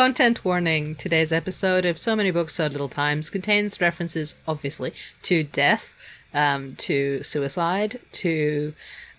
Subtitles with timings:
[0.00, 5.44] Content warning today's episode of So Many Books, So Little Times contains references, obviously, to
[5.44, 5.94] death,
[6.32, 8.72] um, to suicide, to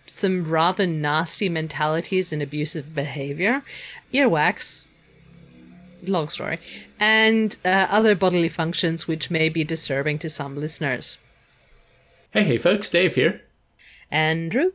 [0.07, 3.61] some rather nasty mentalities and abusive behavior,
[4.11, 4.87] earwax,
[6.07, 6.57] long story,
[6.99, 11.19] and uh, other bodily functions which may be disturbing to some listeners.
[12.31, 13.43] Hey, hey, folks, Dave here,
[14.09, 14.71] Andrew,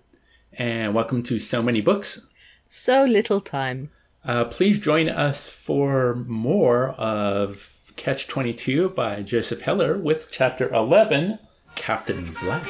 [0.52, 2.29] and welcome to So Many Books.
[2.68, 3.91] so little time.
[4.27, 11.38] Uh, please join us for more of Catch 22 by Joseph Heller with Chapter 11
[11.77, 12.66] Captain Black.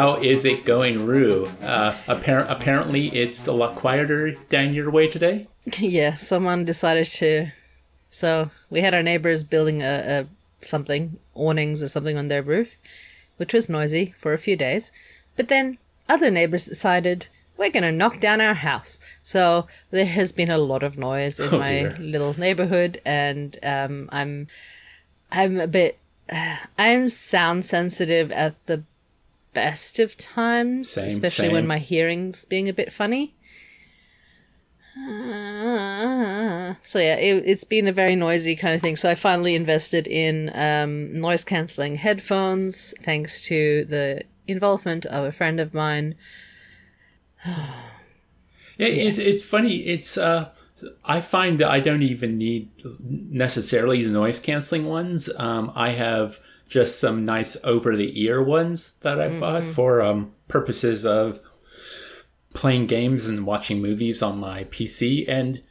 [0.00, 1.46] How is it going, Rue?
[1.60, 5.46] Uh, appar- apparently, it's a lot quieter down your way today.
[5.78, 7.48] yeah, someone decided to.
[8.08, 10.26] So we had our neighbors building a,
[10.62, 12.76] a something awnings or something on their roof,
[13.36, 14.90] which was noisy for a few days.
[15.36, 15.76] But then
[16.08, 17.28] other neighbors decided
[17.58, 19.00] we're gonna knock down our house.
[19.20, 21.96] So there has been a lot of noise in Oh, my dear.
[22.00, 24.48] little neighborhood, and um, I'm
[25.30, 25.98] I'm a bit
[26.78, 28.82] I'm sound sensitive at the
[29.52, 33.34] best of times, Same, especially when my hearing's being a bit funny.
[36.82, 38.96] So yeah, it, it's been a very noisy kind of thing.
[38.96, 45.32] So I finally invested in um, noise cancelling headphones, thanks to the involvement of a
[45.32, 46.14] friend of mine.
[48.78, 49.74] Yeah, it's it's funny.
[49.74, 50.48] It's uh,
[51.04, 55.28] I find that I don't even need necessarily the noise canceling ones.
[55.36, 56.38] Um, I have
[56.70, 61.40] just some nice over the ear ones that I bought for um, purposes of
[62.54, 65.62] playing games and watching movies on my PC, and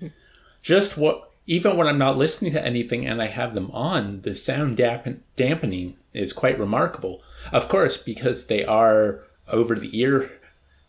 [0.62, 4.36] just what even when I'm not listening to anything and I have them on, the
[4.36, 7.24] sound dampen- dampening is quite remarkable.
[7.52, 10.30] Of course, because they are over the ear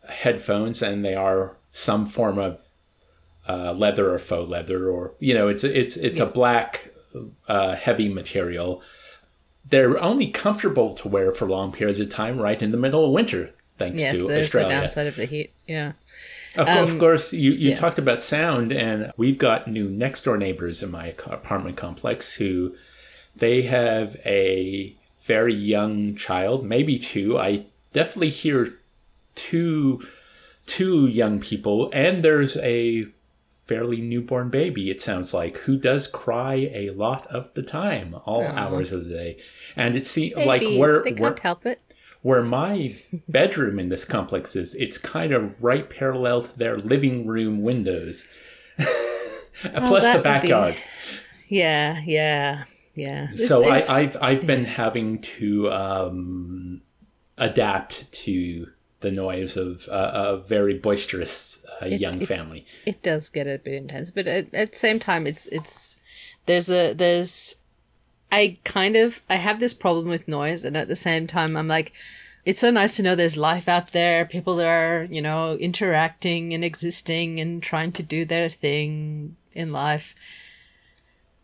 [0.07, 2.61] headphones and they are some form of
[3.49, 6.91] uh, leather or faux leather or you know it's it's it's a black
[7.49, 8.83] uh, heavy material
[9.71, 13.13] they're only comfortable to wear for long periods of time right in the middle of
[13.13, 15.53] winter thanks Yes, to there's australia the downside of the heat.
[15.67, 15.93] Yeah.
[16.57, 17.77] of, course, of Um, course you, you yeah.
[17.77, 22.75] talked about sound and we've got new next door neighbors in my apartment complex who
[23.37, 28.75] they have a very young child maybe two i definitely hear
[29.35, 30.01] two
[30.67, 33.07] two young people and there's a
[33.71, 38.43] fairly newborn baby it sounds like who does cry a lot of the time all
[38.45, 39.39] hours of the day.
[39.77, 41.81] And it seems like Babies, where they where, can't help it.
[42.23, 42.97] where my
[43.29, 48.27] bedroom in this complex is it's kind of right parallel to their living room windows.
[48.79, 50.75] Plus that the would be- backyard.
[51.49, 52.65] Yeah, yeah,
[52.97, 53.29] yeah.
[53.37, 56.83] so It's- I, I've I've been having to um,
[57.39, 58.67] adapt to
[59.01, 62.65] the noise of uh, a very boisterous uh, young it- family.
[62.87, 65.97] it does get a bit intense but at, at the same time it's it's
[66.47, 67.57] there's a there's
[68.31, 71.69] i kind of i have this problem with noise and at the same time i'm
[71.69, 71.93] like
[72.45, 76.53] it's so nice to know there's life out there people that are you know interacting
[76.55, 80.15] and existing and trying to do their thing in life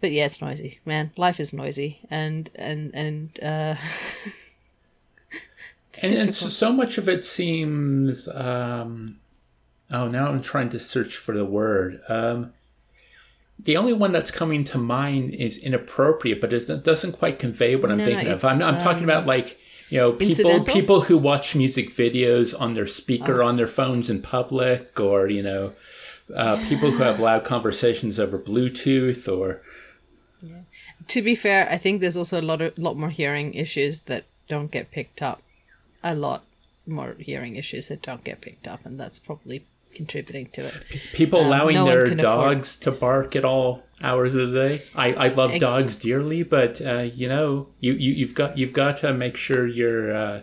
[0.00, 3.75] but yeah it's noisy man life is noisy and and and uh
[6.03, 8.29] and, and so, so much of it seems.
[8.29, 9.19] Um,
[9.93, 12.01] oh, now I'm trying to search for the word.
[12.09, 12.53] Um,
[13.59, 17.91] the only one that's coming to mind is inappropriate, but it doesn't quite convey what
[17.91, 18.45] I'm No, no, thinking of.
[18.45, 19.59] I'm, I'm talking um, about like
[19.89, 23.47] you know people people who watch music videos on their speaker Oh.
[23.47, 25.73] on their phones in public, or you know.
[26.34, 29.63] Uh, people who have loud conversations over Bluetooth, or
[31.07, 34.25] to be fair, I think there's also a lot of lot more hearing issues that
[34.49, 35.41] don't get picked up.
[36.06, 36.44] A lot
[36.87, 40.75] more hearing issues that don't get picked up, and that's probably contributing to it.
[41.15, 44.69] People allowing Um, no their can afford- dogs to bark at all hours of the
[44.69, 44.83] day.
[44.95, 48.98] I, I love dogs dearly, but uh, you know, you, you you've got you've got
[48.98, 50.42] to make sure your uh,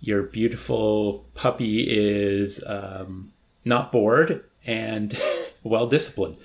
[0.00, 3.32] your beautiful puppy is um,
[3.64, 5.20] not bored and
[5.62, 6.36] well disciplined.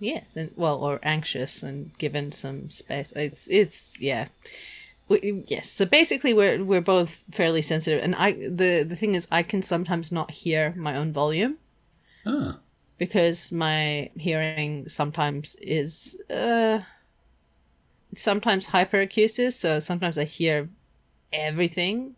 [0.00, 3.12] Yes, and well, or anxious and given some space.
[3.14, 4.28] It's it's yeah.
[5.08, 9.26] We, yes, so basically we're we're both fairly sensitive, and I the the thing is
[9.30, 11.58] I can sometimes not hear my own volume.
[12.26, 12.58] Ah.
[12.98, 16.80] because my hearing sometimes is uh
[18.14, 20.68] sometimes hyperacusis so sometimes i hear
[21.32, 22.16] everything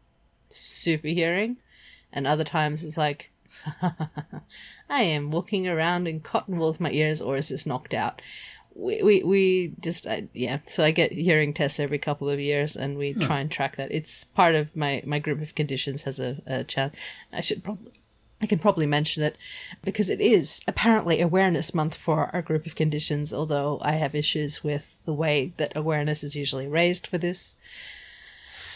[0.49, 1.59] super hearing
[2.13, 3.31] and other times it's like
[4.89, 8.23] I am walking around in cotton wool with my ears, or is this knocked out?
[8.75, 10.59] We, we, we just, I, yeah.
[10.67, 13.27] So I get hearing tests every couple of years and we huh.
[13.27, 13.93] try and track that.
[13.93, 16.97] It's part of my, my group of conditions has a, a chance.
[17.33, 17.93] I should probably,
[18.43, 19.37] I can probably mention it
[19.85, 24.65] because it is apparently awareness month for our group of conditions, although I have issues
[24.65, 27.55] with the way that awareness is usually raised for this.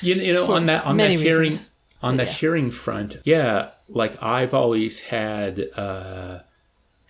[0.02, 1.66] You, you know, on that on that hearing reasons.
[2.02, 2.30] on the yeah.
[2.30, 6.40] hearing front, yeah, like I've always had uh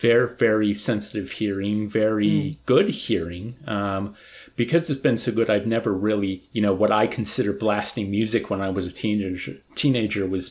[0.04, 2.56] very very sensitive hearing, very mm.
[2.66, 3.56] good hearing.
[3.66, 4.14] Um
[4.56, 8.50] because it's been so good, I've never really, you know, what I consider blasting music
[8.50, 10.44] when I was a teenager teenager was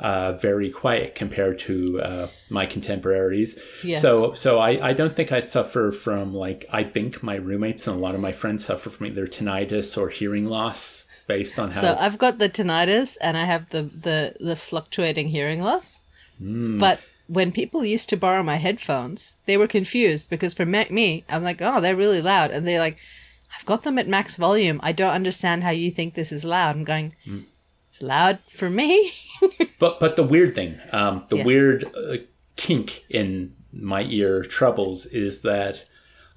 [0.00, 3.62] uh, very quiet compared to uh, my contemporaries.
[3.84, 4.00] Yes.
[4.00, 7.96] So, so I, I don't think I suffer from like I think my roommates and
[7.96, 11.80] a lot of my friends suffer from either tinnitus or hearing loss based on how.
[11.80, 16.00] So I've got the tinnitus and I have the the the fluctuating hearing loss,
[16.42, 16.78] mm.
[16.78, 17.00] but.
[17.30, 21.62] When people used to borrow my headphones, they were confused because for me, I'm like,
[21.62, 22.50] oh, they're really loud.
[22.50, 22.98] And they're like,
[23.56, 24.80] I've got them at max volume.
[24.82, 26.74] I don't understand how you think this is loud.
[26.74, 27.44] I'm going, mm.
[27.88, 29.12] it's loud for me.
[29.78, 31.44] but but the weird thing, um, the yeah.
[31.44, 32.16] weird uh,
[32.56, 35.84] kink in my ear troubles is that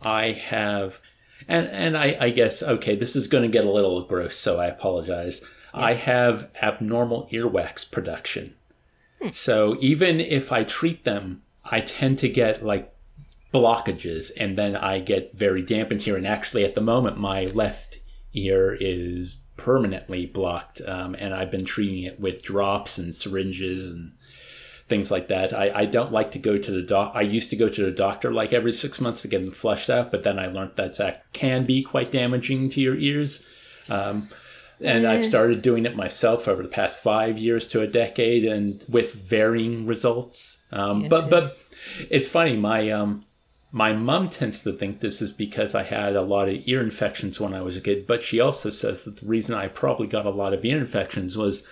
[0.02, 1.00] I have,
[1.48, 4.60] and and I, I guess okay, this is going to get a little gross, so
[4.60, 5.42] I apologize.
[5.42, 5.50] Yes.
[5.74, 8.54] I have abnormal earwax production.
[9.32, 12.94] So even if I treat them, I tend to get like
[13.54, 16.18] blockages, and then I get very dampened here.
[16.18, 18.00] And actually, at the moment, my left
[18.34, 24.14] ear is permanently blocked, um, and I've been treating it with drops and syringes and
[24.90, 25.54] things like that.
[25.54, 27.12] I, I don't like to go to the doc.
[27.16, 29.90] I used to go to the doctor like every six months to get them flushed
[29.90, 33.46] out, but then I learned that that can be quite damaging to your ears.
[33.90, 34.30] Um,
[34.84, 38.84] and I've started doing it myself over the past five years to a decade, and
[38.90, 40.64] with varying results.
[40.72, 41.58] Um, but but
[42.10, 42.58] it's funny.
[42.58, 43.26] My um,
[43.72, 47.40] my mom tends to think this is because I had a lot of ear infections
[47.40, 50.26] when I was a kid, but she also says that the reason I probably got
[50.26, 51.64] a lot of ear infections was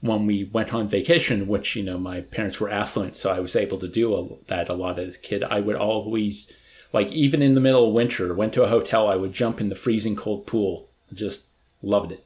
[0.00, 3.54] when we went on vacation, which, you know, my parents were affluent, so I was
[3.54, 5.44] able to do a, that a lot as a kid.
[5.44, 6.50] I would always,
[6.92, 9.68] like, even in the middle of winter, went to a hotel, I would jump in
[9.68, 10.88] the freezing cold pool.
[11.12, 11.48] Just
[11.82, 12.24] loved it.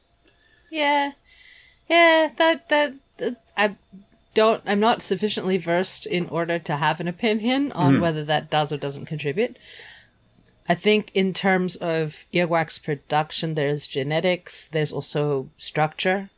[0.75, 1.11] Yeah.
[1.89, 3.75] Yeah, that, that, that I
[4.33, 8.01] don't I'm not sufficiently versed in order to have an opinion on mm.
[8.01, 9.57] whether that does or doesn't contribute.
[10.67, 16.29] I think in terms of earwax production, there's genetics, there's also structure.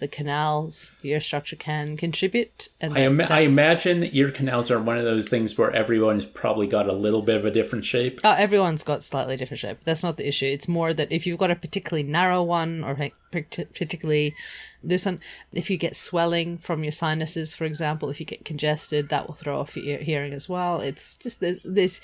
[0.00, 2.68] The canals, ear structure can contribute.
[2.80, 6.66] And I, Im- I imagine ear canals are one of those things where everyone's probably
[6.66, 8.18] got a little bit of a different shape.
[8.24, 9.78] Oh, everyone's got slightly different shape.
[9.84, 10.46] That's not the issue.
[10.46, 12.96] It's more that if you've got a particularly narrow one or
[13.30, 14.34] particularly
[14.82, 15.20] this one,
[15.52, 19.34] if you get swelling from your sinuses, for example, if you get congested, that will
[19.34, 20.80] throw off your hearing as well.
[20.80, 22.00] It's just this, this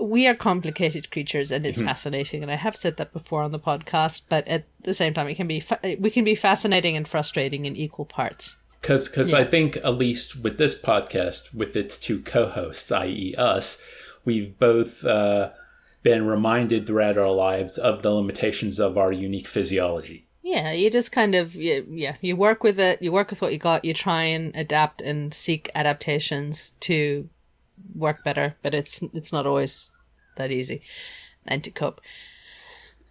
[0.00, 1.88] we are complicated creatures and it's mm-hmm.
[1.88, 5.28] fascinating and i have said that before on the podcast but at the same time
[5.28, 9.30] it can be fa- we can be fascinating and frustrating in equal parts because because
[9.30, 9.38] yeah.
[9.38, 13.80] i think at least with this podcast with its two co-hosts i.e us
[14.24, 15.50] we've both uh,
[16.02, 21.10] been reminded throughout our lives of the limitations of our unique physiology yeah, you just
[21.10, 23.92] kind of you, yeah, you work with it, you work with what you got, you
[23.92, 27.28] try and adapt and seek adaptations to
[27.94, 29.92] work better, but it's it's not always
[30.36, 30.82] that easy
[31.46, 32.00] and to cope.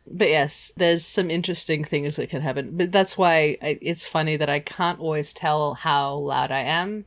[0.07, 2.77] But yes, there's some interesting things that can happen.
[2.77, 7.05] But that's why I, it's funny that I can't always tell how loud I am.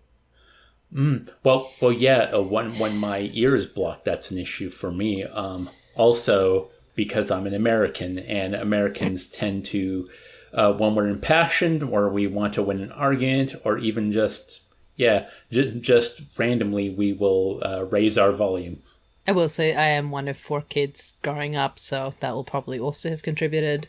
[0.93, 1.31] Mm.
[1.45, 2.31] Well, well, yeah.
[2.33, 5.23] Uh, when when my ear is blocked, that's an issue for me.
[5.25, 10.09] Um, also, because I'm an American, and Americans tend to,
[10.53, 14.63] uh, when we're impassioned or we want to win an argument, or even just,
[14.99, 18.83] yeah, j- just randomly, we will uh, raise our volume.
[19.27, 22.79] I will say I am one of four kids growing up, so that will probably
[22.79, 23.89] also have contributed.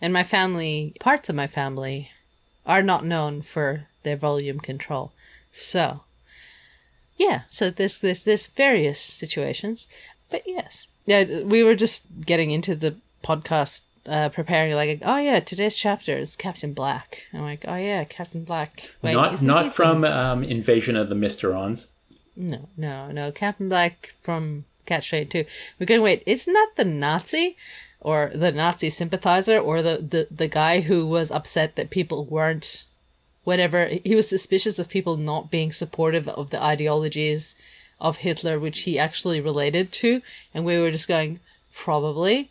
[0.00, 2.10] And my family, parts of my family,
[2.66, 5.12] are not known for their volume control.
[5.52, 6.02] So,
[7.16, 9.88] yeah, so there's, there's, there's various situations.
[10.30, 15.40] But yes, yeah, we were just getting into the podcast, uh, preparing like, oh yeah,
[15.40, 17.26] today's chapter is Captain Black.
[17.32, 18.90] I'm like, oh yeah, Captain Black.
[19.02, 21.90] Wait, not not from um, Invasion of the Mysterons.
[22.36, 25.44] No, no, no, Captain Black from Catch 22.
[25.78, 26.02] We're going.
[26.02, 27.56] Wait, isn't that the Nazi?
[28.02, 32.86] Or the Nazi sympathizer, or the, the, the guy who was upset that people weren't
[33.44, 37.56] whatever he was suspicious of people not being supportive of the ideologies
[38.00, 40.22] of Hitler, which he actually related to,
[40.54, 41.40] and we were just going,
[41.72, 42.50] probably.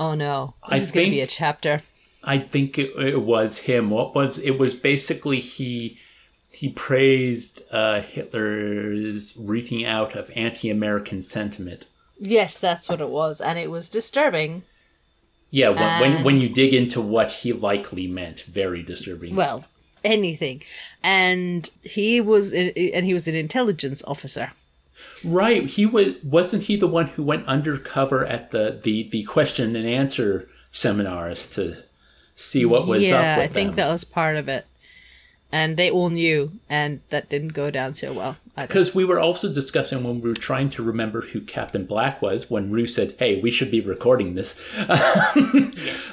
[0.00, 1.82] Oh no, this I is going to be a chapter.
[2.24, 3.90] I think it, it was him.
[3.90, 4.58] What was it?
[4.58, 5.98] Was basically he
[6.50, 11.86] he praised uh, Hitler's rooting out of anti-American sentiment.
[12.18, 14.62] Yes, that's what it was, and it was disturbing.
[15.50, 19.36] Yeah, when, when, when you dig into what he likely meant, very disturbing.
[19.36, 19.66] Well,
[20.02, 20.62] anything,
[21.02, 24.52] and he was and he was an intelligence officer.
[25.24, 29.76] Right, he was wasn't he the one who went undercover at the the the question
[29.76, 31.82] and answer seminars to
[32.34, 33.76] see what was yeah, up with I think them.
[33.76, 34.66] that was part of it.
[35.52, 38.36] And they all knew, and that didn't go down so well.
[38.56, 42.48] Because we were also discussing when we were trying to remember who Captain Black was
[42.48, 44.60] when Rue said, "Hey, we should be recording this."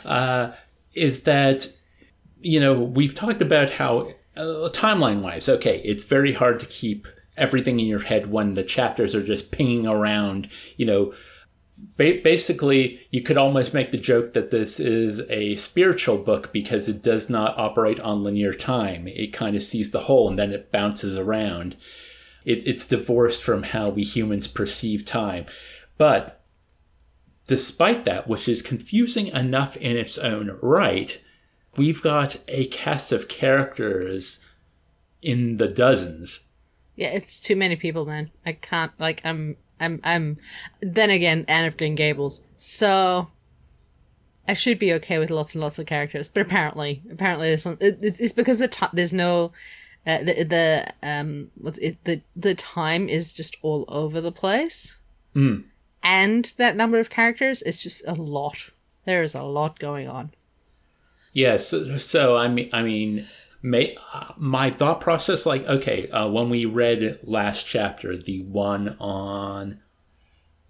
[0.06, 0.56] uh,
[0.96, 1.72] is that
[2.42, 7.08] you know we've talked about how uh, timeline wise, okay, it's very hard to keep
[7.38, 10.50] everything in your head when the chapters are just pinging around.
[10.76, 11.14] You know,
[11.98, 16.90] ba- basically, you could almost make the joke that this is a spiritual book because
[16.90, 19.08] it does not operate on linear time.
[19.08, 21.76] It kind of sees the whole and then it bounces around.
[22.46, 25.46] It, it's divorced from how we humans perceive time.
[25.98, 26.42] But
[27.48, 31.20] despite that, which is confusing enough in its own right,
[31.76, 34.44] we've got a cast of characters
[35.22, 36.47] in the dozens.
[36.98, 38.32] Yeah, it's too many people, man.
[38.46, 40.38] I can't like I'm I'm I'm
[40.82, 42.42] then again Anne of Green Gables.
[42.58, 43.28] So
[44.48, 47.78] I should be okay with lots and lots of characters, but apparently apparently this one
[47.80, 49.54] it, it's, it's because the time there's no
[50.06, 54.98] uh, the the um what's it the the time is just all over the place.
[55.36, 55.66] Mm.
[56.04, 58.72] And that number of characters is just a lot.
[59.06, 60.32] There is a lot going on.
[61.34, 63.28] Yeah, so, so I mean, I mean,
[63.70, 68.96] may, uh, my thought process, like, okay, uh, when we read last chapter, the one
[69.00, 69.80] on,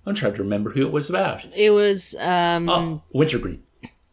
[0.06, 1.46] I'm trying to remember who it was about.
[1.56, 3.64] It was um Oh, Wintergreen.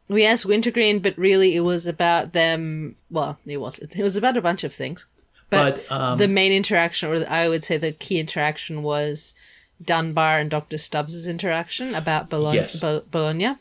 [0.09, 2.97] we asked Wintergreen, but really it was about them.
[3.11, 3.79] Well, it was.
[3.79, 5.07] It was about a bunch of things,
[5.51, 9.35] but, But, um, the main interaction, or I would say the key interaction, was
[9.83, 12.59] Dunbar and Doctor stubbs's interaction about Bologna.
[12.59, 12.81] Yes.
[13.11, 13.55] Bologna.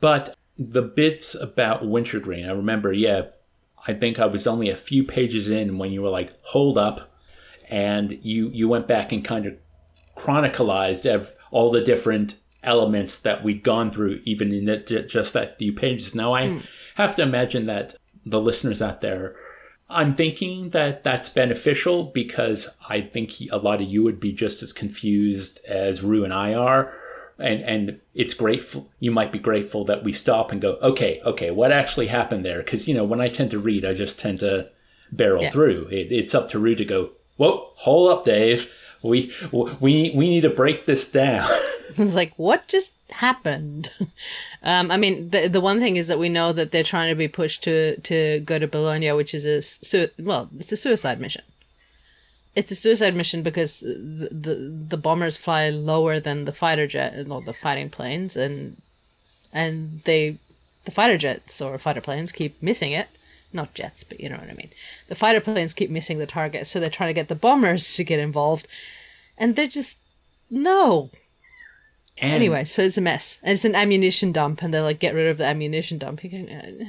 [0.00, 3.22] But the bits about Wintergreen, I remember, yeah,
[3.86, 7.12] I think I was only a few pages in when you were like, hold up.
[7.68, 9.56] And you, you went back and kind of
[10.16, 15.58] chronicalized ev- all the different elements that we'd gone through, even in ju- just that
[15.58, 16.14] few pages.
[16.14, 16.58] Now, I hmm.
[16.96, 17.94] have to imagine that
[18.26, 19.36] the listeners out there,
[19.90, 24.32] I'm thinking that that's beneficial because I think he, a lot of you would be
[24.32, 26.92] just as confused as Rue and I are.
[27.38, 31.50] And and it's grateful you might be grateful that we stop and go okay okay
[31.50, 32.58] what actually happened there?
[32.58, 34.68] Because you know when i tend to read i just tend to
[35.10, 35.50] barrel Yeah.
[35.50, 35.88] through.
[35.90, 38.70] It, it's up to Rue to go whoa hold up dave.
[39.02, 41.48] We we we need to break this down
[41.98, 43.90] It's like what just happened.
[44.62, 47.14] um, I mean, the the one thing is that we know that they're trying to
[47.14, 51.20] be pushed to to go to Bologna, which is a su- well, it's a suicide
[51.20, 51.42] mission.
[52.56, 54.54] It's a suicide mission because the, the
[54.88, 58.80] the bombers fly lower than the fighter jet, not the fighting planes, and
[59.52, 60.38] and they
[60.84, 63.08] the fighter jets or fighter planes keep missing it.
[63.52, 64.70] Not jets, but you know what I mean.
[65.08, 68.04] The fighter planes keep missing the target, so they're trying to get the bombers to
[68.04, 68.68] get involved,
[69.38, 69.98] and they're just
[70.50, 71.10] no.
[72.20, 75.14] And Anyway, so it's a mess, and it's an ammunition dump, and they're like, "Get
[75.14, 76.84] rid of the ammunition dump." Can, uh,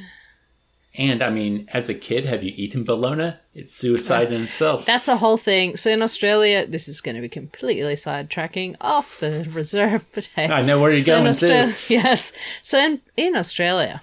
[0.95, 5.07] and i mean as a kid have you eaten bologna it's suicide in itself that's
[5.07, 5.75] a whole thing.
[5.75, 10.45] So in Australia, this is going to be completely sidetracking off the reserve, but hey,
[10.47, 12.33] i know where you're so going Australia, to yes.
[12.61, 14.01] So in in Australia,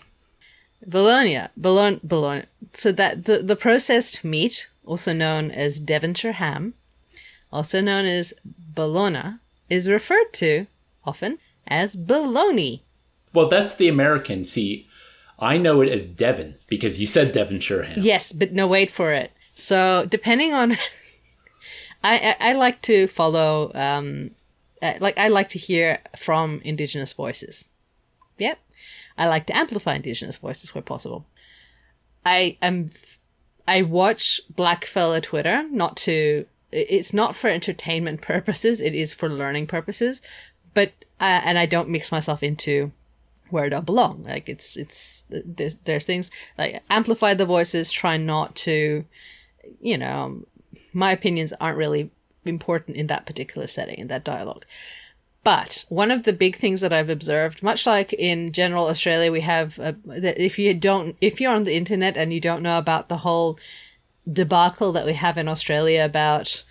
[0.86, 2.44] Bologna, Bologna, Bologna.
[2.74, 6.74] So that the the processed meat, also known as Devonshire ham,
[7.50, 8.34] also known as
[8.74, 9.38] bologna,
[9.70, 10.66] is referred to
[11.08, 12.72] often as bologna.
[13.34, 14.86] well that's the american see
[15.38, 19.12] i know it as devon because you said devonshire ham Yes, but no, wait for
[19.12, 19.30] it.
[19.54, 20.72] So depending on,
[22.10, 24.32] I, I I like to follow um,
[24.80, 27.68] uh, like I like to hear from indigenous voices.
[28.38, 28.58] Yep,
[29.16, 31.26] I like to amplify indigenous voices where possible.
[32.24, 32.90] I am,
[33.66, 36.46] I watch Blackfella Twitter not to.
[36.70, 38.80] It's not for entertainment purposes.
[38.80, 40.20] It is for learning purposes,
[41.20, 42.92] uh, and I don't mix myself into
[43.50, 44.22] where I don't belong.
[44.24, 47.92] Like it's it's there's there's things like amplify the voices.
[47.92, 49.04] Try not to,
[49.80, 50.44] you know,
[50.92, 52.10] my opinions aren't really
[52.44, 54.64] important in that particular setting in that dialogue.
[55.44, 59.40] But one of the big things that I've observed, much like in general Australia, we
[59.40, 62.78] have uh, that if you don't, if you're on the internet and you don't know
[62.78, 63.58] about the whole
[64.30, 66.64] debacle that we have in Australia about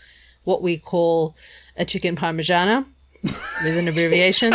[0.43, 1.35] what we call
[1.75, 2.85] a chicken parmigiana
[3.23, 4.51] with an abbreviation,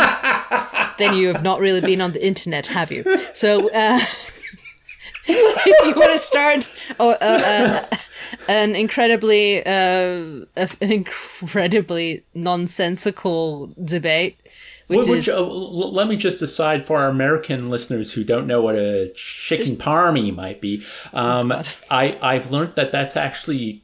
[0.97, 3.03] then you have not really been on the internet, have you?
[3.33, 3.99] So, uh,
[5.25, 7.97] if you want to start oh, uh, uh,
[8.47, 14.37] an incredibly, uh, an incredibly nonsensical debate.
[14.87, 18.61] Which, which is, uh, let me just decide for our American listeners who don't know
[18.61, 20.85] what a chicken parmy might be.
[21.13, 23.81] Um, oh I I've learned that that's actually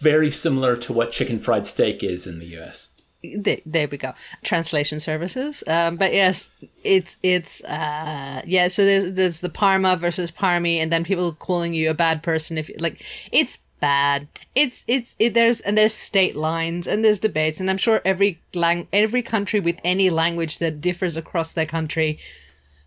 [0.00, 2.89] very similar to what chicken fried steak is in the U.S
[3.22, 4.14] there, there we go.
[4.42, 5.62] Translation services.
[5.66, 6.50] Um, but yes
[6.82, 11.74] it's it's uh yeah so there's there's the parma versus parmy and then people calling
[11.74, 14.28] you a bad person if like it's bad.
[14.54, 18.40] It's it's it, there's and there's state lines and there's debates and i'm sure every
[18.54, 22.18] lang every country with any language that differs across their country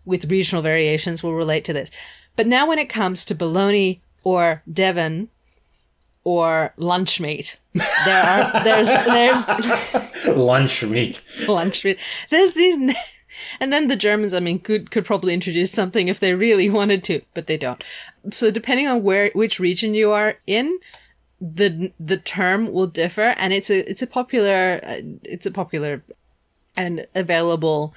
[0.04, 1.90] with regional variations will relate to this.
[2.36, 5.28] But now when it comes to bologna or devon
[6.24, 7.58] or lunch meat.
[7.74, 9.48] There are there's there's
[10.36, 11.22] lunch meat.
[11.46, 11.98] lunch meat.
[12.30, 12.78] There's these
[13.60, 17.04] and then the Germans, I mean, could could probably introduce something if they really wanted
[17.04, 17.82] to, but they don't.
[18.30, 20.78] So depending on where which region you are in,
[21.40, 24.80] the the term will differ, and it's a it's a popular
[25.24, 26.02] it's a popular
[26.76, 27.94] and available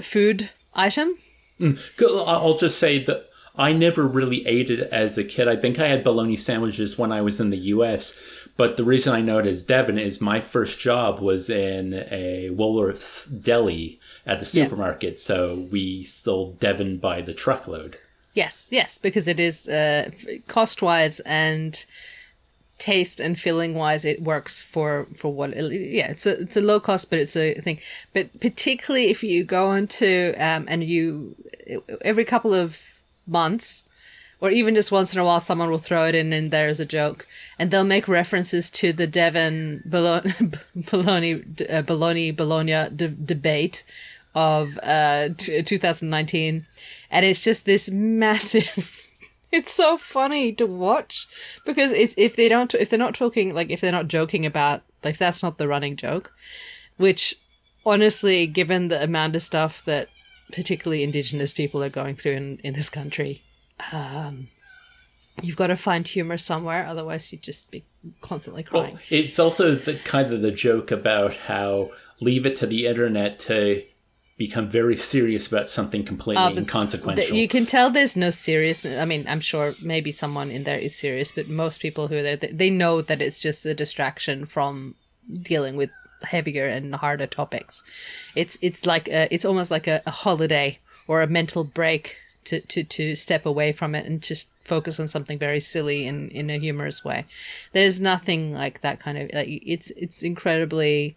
[0.00, 1.14] food item.
[1.60, 1.78] Mm.
[2.26, 5.48] I'll just say that I never really ate it as a kid.
[5.48, 8.18] I think I had bologna sandwiches when I was in the US.
[8.56, 12.50] But the reason I know it as Devon is my first job was in a
[12.50, 15.14] Woolworth's deli at the supermarket.
[15.14, 15.20] Yeah.
[15.20, 17.98] So we sold Devon by the truckload.
[18.34, 20.10] Yes, yes, because it is uh,
[20.48, 21.84] cost wise and
[22.78, 26.80] taste and filling wise it works for for what yeah it's a it's a low
[26.80, 27.78] cost but it's a thing
[28.12, 31.36] but particularly if you go into um and you
[32.00, 32.91] every couple of
[33.32, 33.84] months
[34.40, 36.84] or even just once in a while someone will throw it in and there's a
[36.84, 37.26] joke.
[37.58, 40.32] And they'll make references to the devon bologna
[40.90, 43.84] bologna, uh, bologna bologna de- debate
[44.34, 46.66] of uh, t- 2019
[47.10, 49.06] and it's just this massive
[49.52, 51.28] it's so funny to watch
[51.66, 54.82] because it's if they don't if they're not talking like if they're not joking about
[55.04, 56.32] like that's not the running joke
[56.96, 57.34] which
[57.84, 60.08] honestly given the amount of stuff that
[60.52, 63.42] particularly indigenous people are going through in, in this country.
[63.92, 64.48] Um,
[65.40, 67.84] you've got to find humor somewhere, otherwise you'd just be
[68.20, 68.94] constantly crying.
[68.94, 73.38] Well, it's also the kind of the joke about how leave it to the internet
[73.40, 73.84] to
[74.38, 77.28] become very serious about something completely uh, inconsequential.
[77.28, 79.00] The, you can tell there's no seriousness.
[79.00, 82.22] I mean, I'm sure maybe someone in there is serious, but most people who are
[82.22, 84.96] there, they, they know that it's just a distraction from
[85.32, 85.90] dealing with
[86.24, 87.82] heavier and harder topics.
[88.34, 92.60] It's it's like a, it's almost like a, a holiday or a mental break to,
[92.60, 96.50] to, to step away from it and just focus on something very silly in, in
[96.50, 97.24] a humorous way.
[97.72, 101.16] There's nothing like that kind of like it's it's incredibly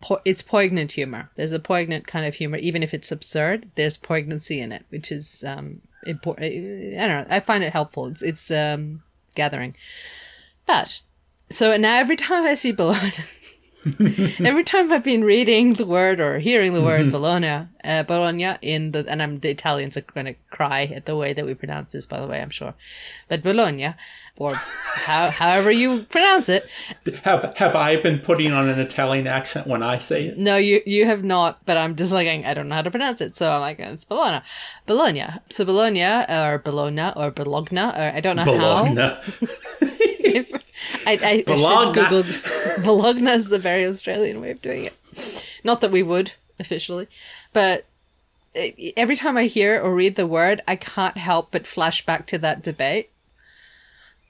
[0.00, 1.30] po- it's poignant humor.
[1.36, 3.70] There's a poignant kind of humor, even if it's absurd.
[3.74, 6.46] There's poignancy in it, which is um important.
[6.46, 7.34] I don't know.
[7.34, 8.06] I find it helpful.
[8.06, 9.02] It's it's um
[9.34, 9.74] gathering,
[10.66, 11.00] but
[11.50, 13.14] so now every time I see blood.
[14.44, 17.10] Every time I've been reading the word or hearing the word mm-hmm.
[17.10, 21.16] Bologna, uh, Bologna in the, and I'm the Italians are going to cry at the
[21.16, 22.74] way that we pronounce this, by the way, I'm sure,
[23.28, 23.94] but Bologna,
[24.38, 26.68] or how, however you pronounce it.
[27.22, 30.38] Have have I been putting on an Italian accent when I say it?
[30.38, 31.64] No, you you have not.
[31.66, 34.04] But I'm just like I don't know how to pronounce it, so I'm like it's
[34.04, 34.42] Bologna,
[34.86, 35.26] Bologna.
[35.50, 38.94] So Bologna or Bologna or Bologna or I don't know Bologna.
[39.80, 40.57] how.
[41.06, 42.00] I, I, Bologna.
[42.00, 45.44] I googled Bologna is a very Australian way of doing it.
[45.64, 47.08] Not that we would officially,
[47.52, 47.84] but
[48.96, 52.38] every time I hear or read the word, I can't help but flash back to
[52.38, 53.10] that debate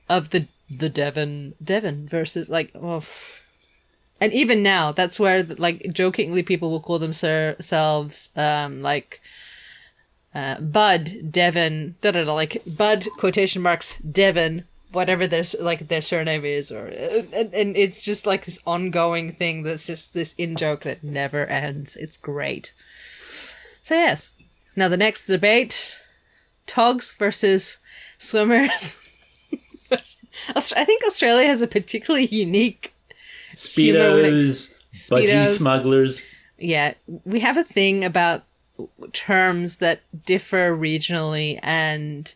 [0.08, 3.04] of the the Devon Devon versus like oh.
[4.20, 9.20] And even now, that's where like jokingly people will call themselves um like
[10.34, 16.02] uh, Bud Devon da da da like Bud quotation marks Devon whatever their like their
[16.02, 20.34] surname is or uh, and, and it's just like this ongoing thing that's just this
[20.38, 21.96] in joke that never ends.
[21.96, 22.72] It's great.
[23.82, 24.30] So yes.
[24.76, 25.98] Now the next debate
[26.66, 27.78] togs versus
[28.18, 28.98] swimmers.
[29.90, 32.94] I think australia has a particularly unique
[33.54, 36.26] speedos, speedos budgie smugglers.
[36.58, 36.94] Yeah.
[37.24, 38.44] We have a thing about
[39.12, 42.34] terms that differ regionally and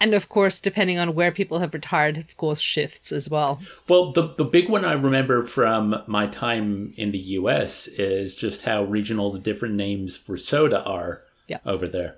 [0.00, 3.60] and of course, depending on where people have retired, of course, shifts as well.
[3.88, 8.62] Well, the, the big one I remember from my time in the US is just
[8.62, 11.58] how regional the different names for soda are yeah.
[11.66, 12.16] over there.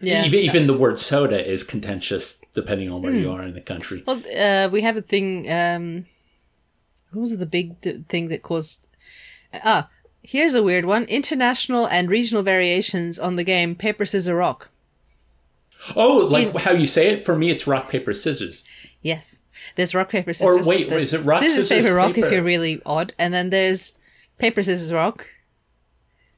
[0.00, 3.20] Yeah, even, even the word soda is contentious depending on where mm.
[3.20, 3.34] you hmm.
[3.34, 4.02] are in the country.
[4.06, 5.50] Well, uh, we have a thing.
[5.50, 6.04] Um,
[7.12, 8.86] what was the big thing that caused?
[9.54, 9.88] Ah,
[10.22, 14.68] here's a weird one: international and regional variations on the game Paper Scissors Rock.
[15.94, 17.24] Oh, like in, how you say it?
[17.24, 18.64] For me, it's rock paper scissors.
[19.02, 19.38] Yes.
[19.76, 20.66] There's rock paper scissors.
[20.66, 22.26] Or wait, is it rock scissors, scissors, paper rock paper?
[22.26, 23.96] if you're really odd, and then there's
[24.38, 25.26] paper scissors rock.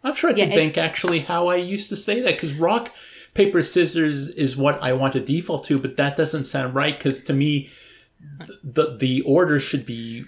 [0.04, 2.94] I'm trying to Yeah, it- think actually how I used to say that because rock,
[3.34, 7.20] paper, scissors is what I want to default to, but that doesn't sound right because
[7.24, 7.70] to me,
[8.46, 10.24] th- the the order should be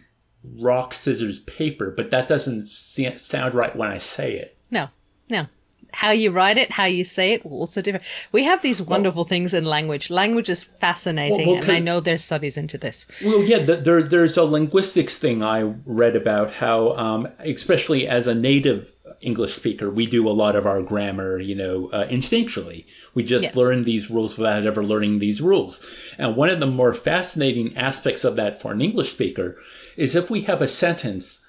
[0.58, 4.56] rock, scissors, paper, but that doesn't sound right when I say it.
[4.70, 4.88] No,
[5.28, 5.46] no.
[5.92, 8.00] How you write it, how you say it, will also differ.
[8.32, 10.10] We have these wonderful things in language.
[10.10, 13.06] Language is fascinating, Well, well, and I know there's studies into this.
[13.24, 18.26] Well, yeah, th- there, there's a linguistics thing I read about how, um, especially as
[18.26, 22.86] a native English speaker, we do a lot of our grammar, you know, uh, instinctually.
[23.12, 23.60] We just Yeah.
[23.60, 25.84] learn these rules without ever learning these rules.
[26.16, 29.56] And one of the more fascinating aspects of that for an English speaker
[29.96, 31.40] is if we have a sentence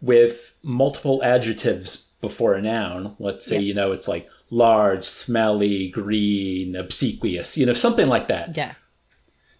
[0.00, 3.60] with multiple adjectives before a noun, let's say, Yeah.
[3.62, 8.72] you know, it's like large, smelly, green, obsequious, you know, something like that Yeah.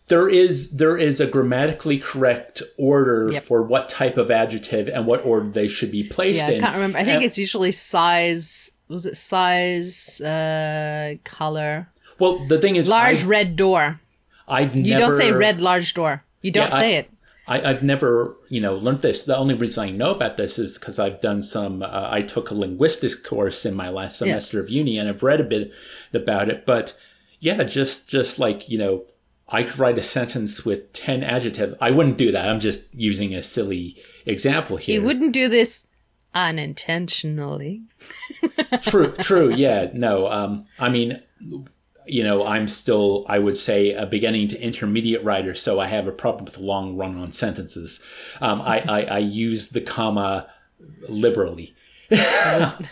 [0.09, 3.43] there is there is a grammatically correct order Yep.
[3.43, 6.57] for what type of adjective and what order they should be placed Yeah, in.
[6.57, 6.99] I can't remember.
[6.99, 8.73] I think And- it's usually size.
[8.89, 11.89] Was it size, uh, color?
[12.19, 12.45] well.
[12.49, 14.01] The thing is, Large I've, red door.
[14.49, 16.25] I've You never, don't say red large door.
[16.41, 17.11] You don't Yeah, I- say it.
[17.49, 19.25] I, I've never, you know, learned this.
[19.25, 21.83] The only reason I know about this is because I've done some.
[21.83, 24.27] Uh, I took a linguistics course in my last Yeah.
[24.29, 25.73] semester of uni, and I've read a bit
[26.13, 26.67] about it.
[26.67, 26.95] But
[27.41, 29.05] yeah, just just like you know,
[29.49, 31.77] I could write a sentence with ten adjectives.
[31.81, 32.49] I wouldn't do that.
[32.49, 35.01] I'm just using a silly example here.
[35.01, 35.87] You wouldn't do this
[36.35, 37.83] unintentionally.
[38.83, 41.21] true true yeah no um i mean
[42.09, 46.09] you know i'm still i would say a beginning to intermediate writer so i have
[46.09, 48.01] a problem with long run on sentences
[48.41, 50.49] um i i, I use the comma
[51.09, 51.75] liberally
[52.13, 52.87] I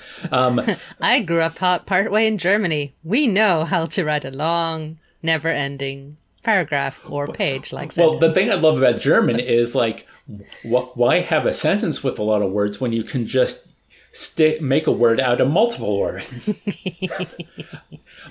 [1.25, 2.95] grew up part way in Germany.
[3.03, 8.21] We know how to write a long, never-ending paragraph or page like well sentence.
[8.21, 10.07] the thing i love about german is like
[10.63, 13.71] wh- why have a sentence with a lot of words when you can just
[14.13, 16.47] stick make a word out of multiple words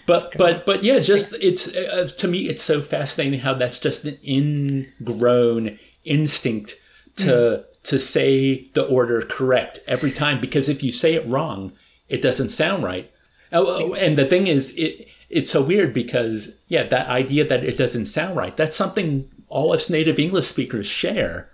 [0.05, 4.03] but but but yeah just it's uh, to me it's so fascinating how that's just
[4.03, 6.75] an ingrown instinct
[7.17, 11.71] to to say the order correct every time because if you say it wrong
[12.10, 13.12] it doesn't sound right.
[13.51, 17.63] Oh, oh, and the thing is it it's so weird because yeah that idea that
[17.63, 21.49] it doesn't sound right that's something all us native english speakers share.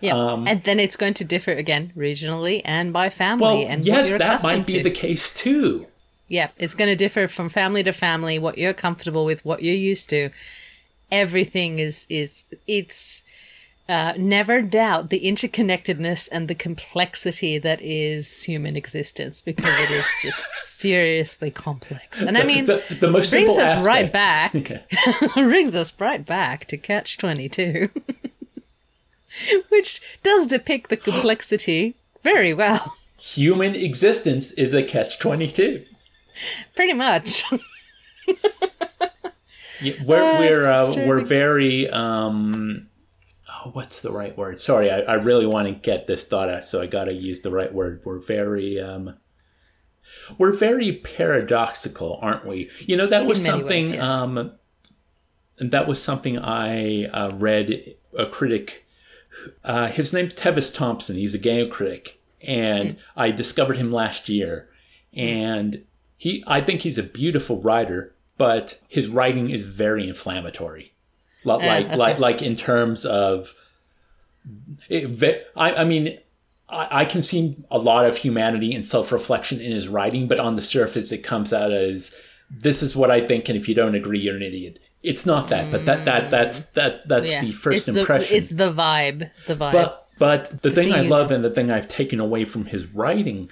[0.00, 3.84] Yeah, um, and then it's going to differ again regionally and by family well and
[3.84, 4.82] yes that might be to.
[4.82, 5.86] the case too
[6.30, 8.38] Yeah, it's going to differ from family to family.
[8.38, 10.30] What you're comfortable with, what you're used to,
[11.12, 13.24] everything is is it's.
[13.88, 20.06] Uh, never doubt the interconnectedness and the complexity that is human existence because it is
[20.22, 22.22] just seriously complex.
[22.22, 24.54] And I mean, the, the most brings us right back.
[24.54, 24.80] Okay.
[25.34, 27.90] brings us right back to Catch 22,
[29.70, 32.94] which does depict the complexity very well.
[33.18, 35.84] human existence is a catch 22
[36.74, 37.44] Pretty much.
[39.82, 42.88] Yeah, we're we're uh, we're very um
[43.48, 44.60] oh what's the right word?
[44.60, 47.50] Sorry i, I really want to get this thought out so i gotta use the
[47.50, 48.02] right word.
[48.04, 49.16] We're very um
[50.36, 52.70] we're very paradoxical aren't we?
[52.80, 54.06] You know that was something ways, yes.
[54.06, 54.52] um
[55.58, 58.86] and that was something i uh, read a critic
[59.64, 61.16] uh, his name's tevis thompson.
[61.16, 62.20] He's a game critic.
[62.42, 64.68] And i discovered him last year.
[65.14, 65.84] And
[66.20, 70.92] he i think he's a beautiful writer but his writing is very inflammatory
[71.44, 71.96] Li- eh, like okay.
[71.96, 73.54] like like in terms of
[74.90, 76.18] eh, it, I, I mean
[76.68, 80.56] I, I can see a lot of humanity and self-reflection in his writing but on
[80.56, 82.14] the surface it comes out as
[82.50, 85.48] this is what i think and if you don't agree you're an idiot it's not
[85.48, 86.30] that but that that mm.
[86.30, 87.40] that's that that's Yeah.
[87.40, 89.30] the first it's impression The, it's the vibe.
[89.46, 89.72] The vibe.
[89.72, 93.48] but but the thing I love and the thing I've taken away from his writing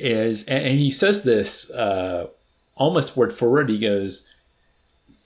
[0.00, 2.28] is, and, and he says this uh,
[2.76, 3.68] almost word for word.
[3.68, 4.24] He goes,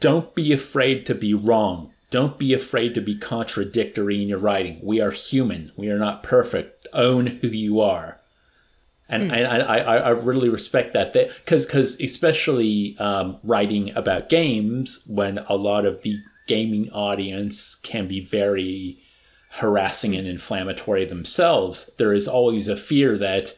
[0.00, 1.92] "Don't be afraid to be wrong.
[2.10, 4.80] Don't be afraid to be contradictory in your writing.
[4.82, 5.72] We are human.
[5.76, 6.86] We are not perfect.
[6.92, 8.20] Own who you are."
[9.08, 15.02] And I, I, I I really respect that because because especially um, writing about games
[15.06, 18.98] when a lot of the gaming audience can be very
[19.58, 23.56] harassing and inflammatory themselves, there is always a fear that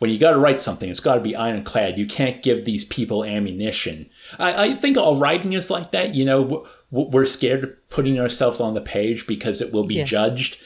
[0.00, 1.96] when you got to write something, it's got to be ironclad.
[1.98, 4.10] You can't give these people ammunition.
[4.38, 6.14] I, I think all writing is like that.
[6.14, 10.04] You know, we're scared of putting ourselves on the page because it will be Yeah.
[10.04, 10.56] judged.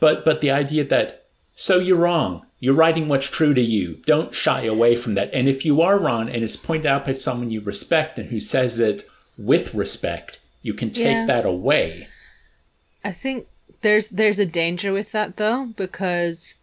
[0.00, 2.44] But but the idea that so you're wrong.
[2.60, 4.00] You're writing what's true to you.
[4.04, 5.32] Don't shy away from that.
[5.32, 8.40] And if you are wrong and it's pointed out by someone you respect and who
[8.40, 9.04] says it
[9.36, 11.26] with respect, you can take Yeah.
[11.26, 12.08] that away.
[13.04, 13.46] I think
[13.82, 16.58] there's there's a danger with that though because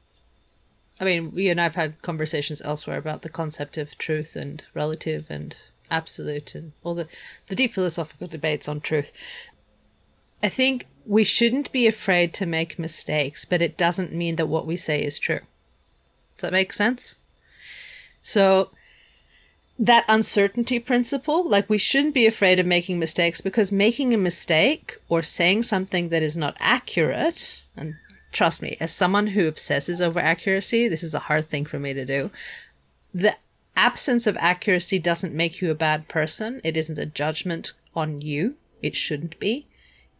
[1.00, 5.28] I mean, you and I've had conversations elsewhere about the concept of truth and relative
[5.30, 5.56] and
[5.92, 7.08] absolute and all the
[7.48, 9.12] the deep philosophical debates on truth.
[10.42, 14.66] I think we shouldn't be afraid to make mistakes, but it doesn't mean that what
[14.66, 15.42] we say is true.
[16.38, 17.16] Does that make sense?
[18.22, 18.72] So
[19.78, 24.98] that uncertainty principle, like we shouldn't be afraid of making mistakes because making a mistake
[25.10, 27.96] or saying something that is not accurate, and
[28.36, 31.94] trust me, as someone who obsesses over accuracy, this is a hard thing for me
[31.94, 32.30] to do.
[33.14, 33.36] The
[33.76, 36.62] absence of accuracy doesn't make you a bad person.
[36.64, 38.56] It isn't a judgment on you.
[38.84, 39.68] It shouldn't be.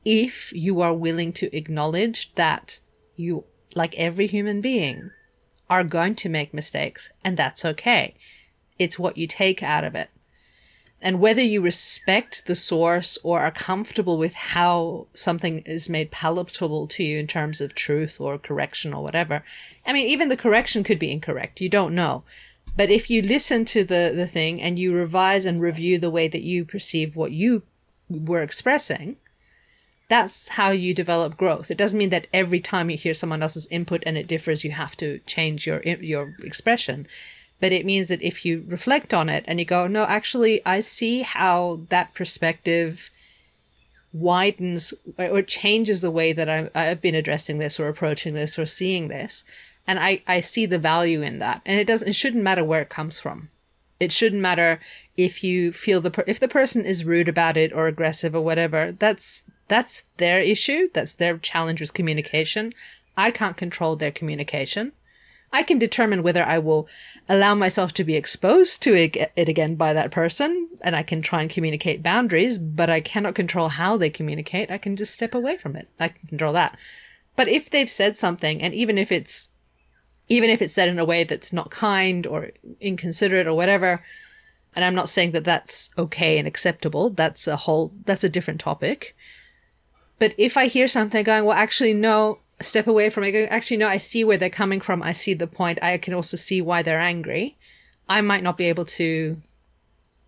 [0.04, 2.80] If you are willing to acknowledge that
[3.16, 3.44] you,
[3.76, 5.12] like every human being,
[5.70, 8.16] are going to make mistakes, and that's okay
[8.78, 10.10] it's what you take out of it.
[11.06, 16.88] And whether you respect the source or are comfortable with how something is made palatable
[16.88, 19.44] to you in terms of truth or correction or whatever.
[19.86, 21.62] I mean, even the correction could be incorrect.
[21.62, 22.24] You don't know.
[22.76, 26.28] But if you listen to the, the thing and you revise and review the way
[26.28, 27.62] that you perceive what you
[28.10, 29.18] were expressing,
[30.10, 31.70] that's how you develop growth.
[31.70, 34.72] It doesn't mean that every time you hear someone else's input and it differs, you
[34.72, 37.06] have to change your your expression
[37.66, 40.82] but it means that if you reflect on it and you go, no, actually, I
[40.82, 43.10] see how that perspective
[44.14, 48.68] widens or changes the way that i I've been addressing this or approaching this or
[48.68, 49.46] seeing this.
[49.88, 51.64] And I, I see the value in that.
[51.66, 53.50] And it doesn't, it shouldn't matter where it comes from.
[54.00, 54.80] It shouldn't matter
[55.18, 58.42] if you feel the, per- if the person is rude about it or aggressive or
[58.42, 60.90] whatever, that's, that's their issue.
[60.94, 62.74] That's their challenge with communication.
[63.18, 64.92] I can't control their communication.
[65.56, 66.86] I can determine whether I will
[67.30, 71.42] allow myself to be exposed to it, again by that person, and I can try
[71.42, 74.70] and communicate boundaries, but I cannot control how they communicate.
[74.70, 75.88] I can just step away from it.
[75.98, 76.78] I can control that.
[77.38, 79.48] But if they've said something, and even if it's
[80.28, 84.04] even if it's said in a way that's not kind or inconsiderate or whatever,
[84.76, 88.60] and I'm not saying that that's okay and acceptable, that's a whole that's a different
[88.60, 89.16] topic.
[90.20, 93.36] But if I hear something going, well, actually, no, step away from it.
[93.50, 95.04] Actually, no, I see where they're coming from.
[95.04, 95.80] I see the point.
[95.82, 97.58] I can also see why they're angry.
[98.08, 99.42] I might not be able to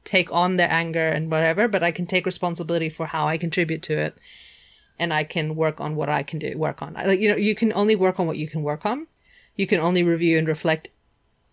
[0.04, 3.82] take on their anger and whatever, but I can take responsibility for how I contribute
[3.84, 4.18] to it.
[5.00, 6.94] And I can work on what I can do, work on.
[6.94, 9.08] Like, you know, you can only work on what you can work on.
[9.56, 10.90] You can only review and reflect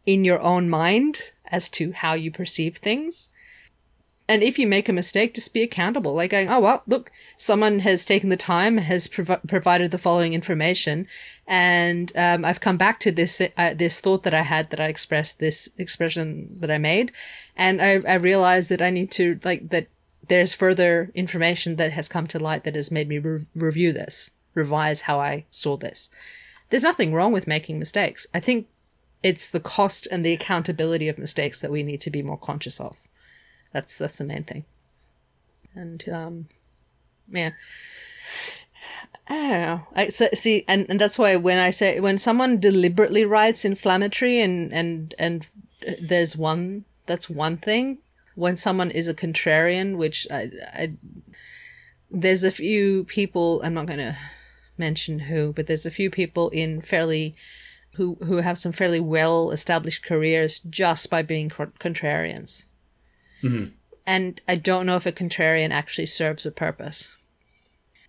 [0.06, 3.28] in your own mind as to how you perceive things.
[4.26, 6.14] And if you make a mistake, just be accountable.
[6.14, 10.32] Like going, oh well, look, someone has taken the time, has prov- provided the following
[10.32, 11.06] information,
[11.46, 14.86] and um, I've come back to this uh, this thought that I had that I
[14.86, 17.12] expressed, this expression that I made,
[17.54, 19.88] and I I realized that I need to like that.
[20.26, 24.30] There's further information that has come to light that has made me re- review this,
[24.54, 26.08] revise how I saw this.
[26.70, 28.26] There's nothing wrong with making mistakes.
[28.32, 28.68] I think
[29.22, 32.80] it's the cost and the accountability of mistakes that we need to be more conscious
[32.80, 32.96] of.
[33.74, 34.64] That's that's the main thing.
[35.74, 36.46] And um,
[37.30, 37.50] yeah.
[39.28, 39.80] I don't know.
[39.94, 44.40] I so, see, and, and that's why when I say when someone deliberately writes inflammatory
[44.40, 45.46] and and and
[46.00, 47.98] there's one that's one thing.
[48.36, 50.92] When someone is a contrarian, which I, I
[52.10, 53.60] there's a few people.
[53.64, 54.16] I'm not going to
[54.78, 57.34] mention who, but there's a few people in fairly
[57.94, 62.66] who who have some fairly well established careers just by being contrarians.
[63.44, 63.64] Mm-hmm.
[64.06, 67.14] And I don't know if a contrarian actually serves a purpose.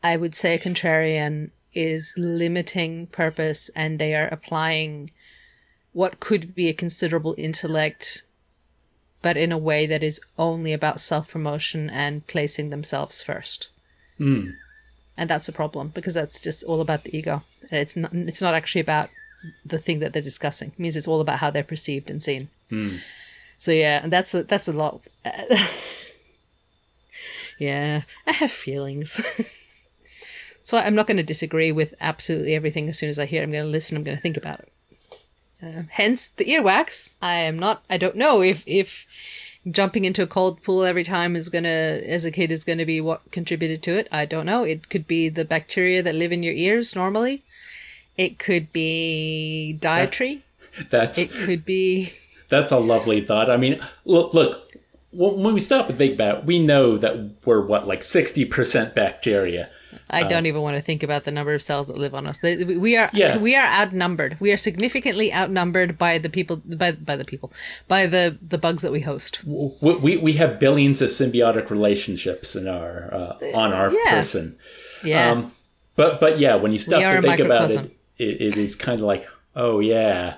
[0.03, 5.11] I would say a contrarian is limiting purpose and they are applying
[5.93, 8.23] what could be a considerable intellect,
[9.21, 13.69] but in a way that is only about self promotion and placing themselves first.
[14.19, 14.53] Mm.
[15.17, 17.43] And that's a problem because that's just all about the ego.
[17.71, 19.09] It's not, it's not actually about
[19.65, 20.69] the thing that they're discussing.
[20.69, 22.49] It means it's all about how they're perceived and seen.
[22.71, 22.99] Mm.
[23.57, 25.01] So yeah, and that's a, that's a lot.
[27.59, 29.21] yeah, I have feelings.
[30.63, 33.41] so I'm not going to disagree with absolutely everything as soon as I hear.
[33.41, 33.45] It.
[33.45, 33.97] I'm going to listen.
[33.97, 34.71] I'm going to think about it.
[35.63, 37.15] Uh, hence the earwax.
[37.21, 37.83] I am not.
[37.89, 39.07] I don't know if if
[39.69, 41.67] jumping into a cold pool every time is gonna
[42.05, 44.07] as a kid is gonna be what contributed to it.
[44.11, 44.63] I don't know.
[44.63, 47.43] It could be the bacteria that live in your ears normally.
[48.17, 50.43] It could be dietary.
[50.77, 52.11] That, that's it could be
[52.49, 53.49] that's a lovely thought.
[53.49, 54.61] I mean, look, look.
[55.11, 58.93] When we stop and think about, it, we know that we're what like sixty percent
[58.95, 59.69] bacteria.
[60.09, 62.27] I don't um, even want to think about the number of cells that live on
[62.27, 62.41] us.
[62.41, 63.37] We are yeah.
[63.37, 64.37] we are outnumbered.
[64.41, 67.53] We are significantly outnumbered by the people by by the people
[67.87, 69.39] by the the bugs that we host.
[69.45, 74.09] We we, we have billions of symbiotic relationships in our uh, on our yeah.
[74.09, 74.57] person.
[75.01, 75.31] Yeah.
[75.31, 75.51] Um,
[75.95, 79.05] But but yeah, when you stop to think about it, it, it is kind of
[79.05, 80.35] like, oh yeah,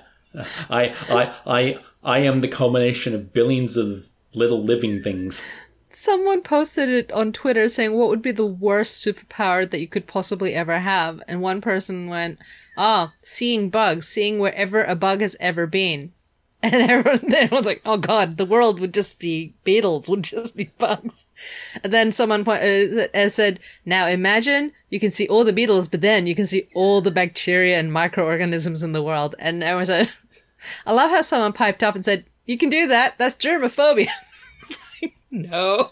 [0.70, 5.44] I I I I am the culmination of billions of little living things.
[5.90, 10.06] Someone posted it on Twitter saying, What would be the worst superpower that you could
[10.06, 11.22] possibly ever have?
[11.28, 12.38] And one person went,
[12.78, 16.14] Ah, oh, seeing bugs, seeing wherever a bug has ever been.
[16.62, 20.72] And everyone, everyone's like, Oh god, the world would just be beetles, would just be
[20.78, 21.26] bugs.
[21.84, 26.00] And then someone point, uh, said, Now imagine you can see all the beetles, but
[26.00, 29.34] then you can see all the bacteria and microorganisms in the world.
[29.38, 30.08] And I was like,
[30.86, 33.18] I love how someone piped up and said, You can do that.
[33.18, 34.08] That's germophobia.
[35.30, 35.90] no.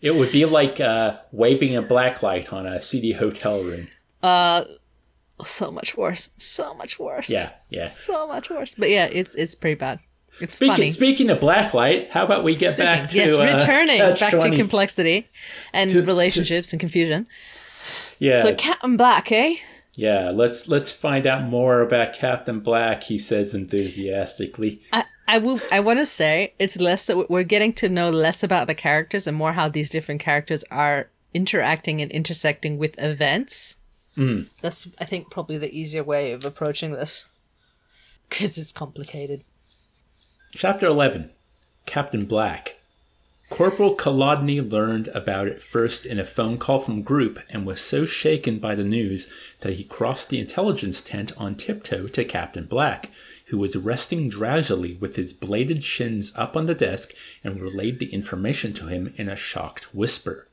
[0.00, 3.88] It would be like uh, waving a black light on a seedy hotel room.
[4.22, 4.64] Uh,
[5.44, 6.30] so much worse.
[6.38, 7.28] So much worse.
[7.28, 7.86] Yeah, yeah.
[7.86, 8.74] So much worse.
[8.74, 10.00] But yeah, it's it's pretty bad.
[10.40, 10.90] It's speaking, funny.
[10.92, 14.14] Speaking of black light, how about we get speaking, back to yes, uh, returning uh,
[14.14, 14.50] back 20.
[14.50, 15.28] to complexity
[15.72, 17.26] and to, relationships to, and confusion.
[18.20, 18.42] Yeah.
[18.42, 19.56] So Captain Black, eh?
[19.98, 20.30] Yeah.
[20.30, 23.02] Let's let's find out more about Captain Black.
[23.02, 24.80] He says enthusiastically.
[24.92, 25.60] I, I will.
[25.72, 29.26] I want to say it's less that we're getting to know less about the characters
[29.26, 33.76] and more how these different characters are interacting and intersecting with events.
[34.16, 34.46] Mm.
[34.62, 37.28] That's, I think, probably the easier way of approaching this
[38.28, 39.42] because it's complicated.
[40.52, 41.32] Chapter eleven,
[41.86, 42.77] Captain Black.
[43.50, 48.04] Corporal Kolodny learned about it first in a phone call from Group and was so
[48.04, 49.26] shaken by the news
[49.60, 53.10] that he crossed the intelligence tent on tiptoe to Captain Black,
[53.46, 58.12] who was resting drowsily with his bladed shins up on the desk and relayed the
[58.12, 60.46] information to him in a shocked whisper.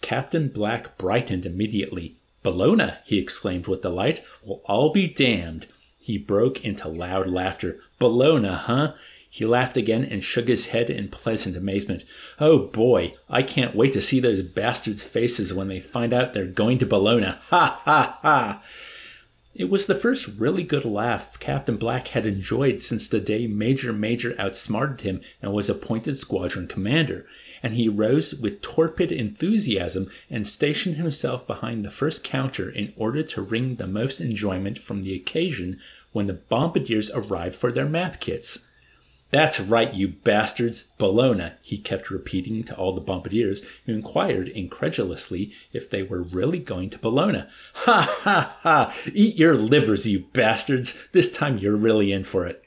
[0.00, 2.16] Captain Black brightened immediately.
[2.42, 4.24] Bologna, he exclaimed with delight.
[4.42, 5.66] Well, I'll be damned.
[5.98, 7.80] He broke into loud laughter.
[7.98, 8.94] Bologna, huh?
[9.32, 12.04] He laughed again and shook his head in pleasant amazement.
[12.40, 16.46] Oh boy, I can't wait to see those bastards' faces when they find out they're
[16.46, 17.34] going to Bologna.
[17.48, 18.62] Ha ha ha!
[19.54, 23.92] It was the first really good laugh Captain Black had enjoyed since the day Major
[23.92, 27.24] Major outsmarted him and was appointed squadron commander,
[27.62, 33.22] and he rose with torpid enthusiasm and stationed himself behind the first counter in order
[33.22, 35.78] to wring the most enjoyment from the occasion
[36.10, 38.66] when the bombardiers arrived for their map kits.
[39.30, 45.52] That's right, you bastards, Bologna, he kept repeating to all the bombardiers, who inquired incredulously
[45.72, 47.44] if they were really going to Bologna.
[47.74, 48.94] Ha ha ha!
[49.14, 50.98] Eat your livers, you bastards!
[51.12, 52.64] This time you're really in for it.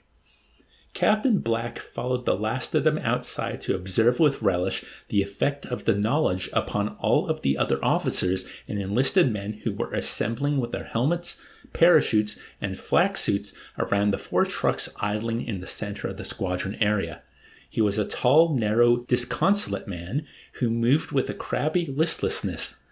[0.93, 5.85] Captain Black followed the last of them outside to observe with relish the effect of
[5.85, 10.71] the knowledge upon all of the other officers and enlisted men who were assembling with
[10.71, 11.41] their helmets,
[11.73, 16.75] parachutes, and flak suits around the four trucks idling in the center of the squadron
[16.75, 17.23] area.
[17.67, 22.82] He was a tall, narrow, disconsolate man who moved with a crabby listlessness.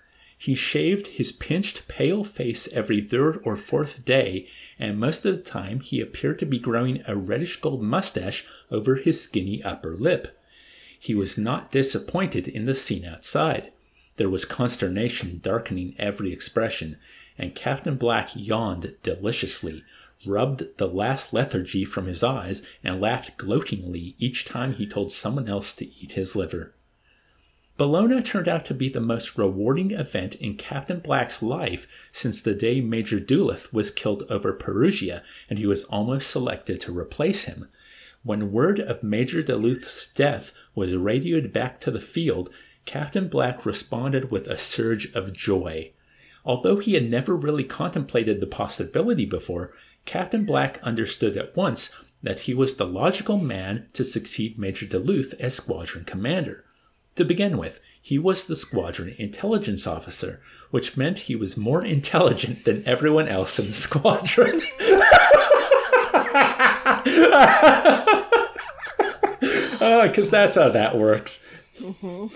[0.43, 4.47] He shaved his pinched, pale face every third or fourth day,
[4.79, 8.95] and most of the time he appeared to be growing a reddish gold mustache over
[8.95, 10.35] his skinny upper lip.
[10.99, 13.71] He was not disappointed in the scene outside.
[14.17, 16.97] There was consternation darkening every expression,
[17.37, 19.83] and Captain Black yawned deliciously,
[20.25, 25.47] rubbed the last lethargy from his eyes, and laughed gloatingly each time he told someone
[25.47, 26.73] else to eat his liver.
[27.81, 32.53] Bologna turned out to be the most rewarding event in Captain Black's life since the
[32.53, 37.69] day Major Duluth was killed over Perugia and he was almost selected to replace him.
[38.21, 42.51] When word of Major Duluth's death was radioed back to the field,
[42.85, 45.91] Captain Black responded with a surge of joy.
[46.45, 49.73] Although he had never really contemplated the possibility before,
[50.05, 51.89] Captain Black understood at once
[52.21, 56.63] that he was the logical man to succeed Major Duluth as squadron commander.
[57.15, 62.65] To begin with, he was the squadron intelligence officer, which meant he was more intelligent
[62.65, 64.61] than everyone else in the squadron.
[69.81, 71.43] Because uh, that's how that works.
[71.79, 72.27] Mm-hmm.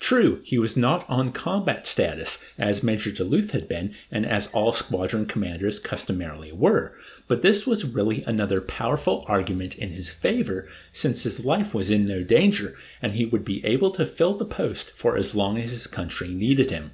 [0.00, 4.72] True, he was not on combat status, as Major Duluth had been, and as all
[4.72, 6.94] squadron commanders customarily were,
[7.26, 12.04] but this was really another powerful argument in his favor, since his life was in
[12.04, 15.70] no danger, and he would be able to fill the post for as long as
[15.70, 16.90] his country needed him.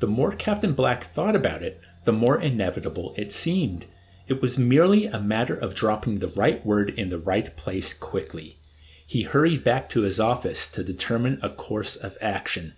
[0.00, 3.86] The more Captain Black thought about it, the more inevitable it seemed.
[4.26, 8.59] It was merely a matter of dropping the right word in the right place quickly.
[9.10, 12.74] He hurried back to his office to determine a course of action.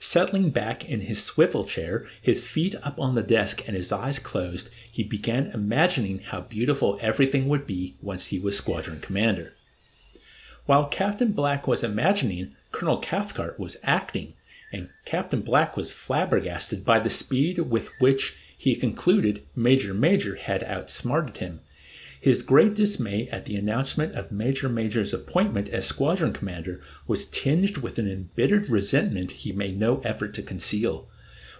[0.00, 4.18] Settling back in his swivel chair, his feet up on the desk and his eyes
[4.18, 9.52] closed, he began imagining how beautiful everything would be once he was squadron commander.
[10.64, 14.34] While Captain Black was imagining, Colonel Cathcart was acting.
[14.72, 20.64] and Captain Black was flabbergasted by the speed with which he concluded Major Major had
[20.64, 21.60] outsmarted him.
[22.26, 27.78] His great dismay at the announcement of Major Major's appointment as squadron commander was tinged
[27.78, 31.06] with an embittered resentment he made no effort to conceal.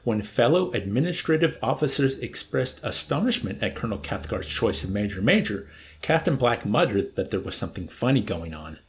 [0.02, 5.68] When fellow administrative officers expressed astonishment at Colonel Cathcart's choice of Major Major,
[6.02, 8.80] Captain Black muttered that there was something funny going on.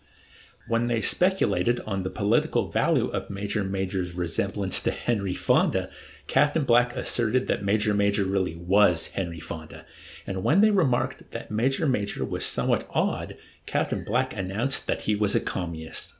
[0.67, 5.91] When they speculated on the political value of Major Major's resemblance to Henry Fonda,
[6.27, 9.85] Captain Black asserted that Major Major really was Henry Fonda,
[10.25, 15.15] and when they remarked that Major Major was somewhat odd, Captain Black announced that he
[15.15, 16.15] was a communist.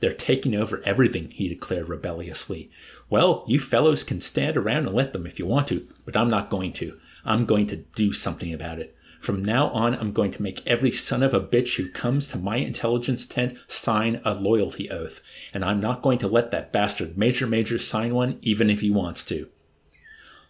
[0.00, 2.70] They're taking over everything, he declared rebelliously.
[3.08, 6.28] Well, you fellows can stand around and let them if you want to, but I'm
[6.28, 6.98] not going to.
[7.24, 8.95] I'm going to do something about it.
[9.20, 12.38] From now on, I'm going to make every son of a bitch who comes to
[12.38, 15.20] my intelligence tent sign a loyalty oath,
[15.54, 18.90] and I'm not going to let that bastard Major Major sign one even if he
[18.90, 19.48] wants to.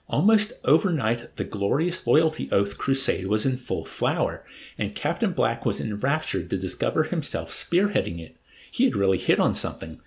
[0.08, 4.44] Almost overnight, the glorious loyalty oath crusade was in full flower,
[4.78, 8.36] and Captain Black was enraptured to discover himself spearheading it.
[8.70, 10.00] He had really hit on something.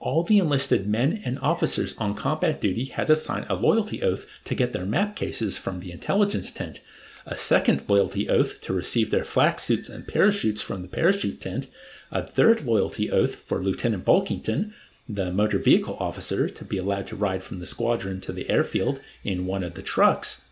[0.00, 4.26] All the enlisted men and officers on combat duty had to sign a loyalty oath
[4.44, 6.80] to get their map cases from the intelligence tent,
[7.26, 11.66] a second loyalty oath to receive their flak suits and parachutes from the parachute tent,
[12.10, 14.72] a third loyalty oath for Lieutenant Balkington,
[15.08, 19.00] the motor vehicle officer, to be allowed to ride from the squadron to the airfield
[19.22, 20.44] in one of the trucks.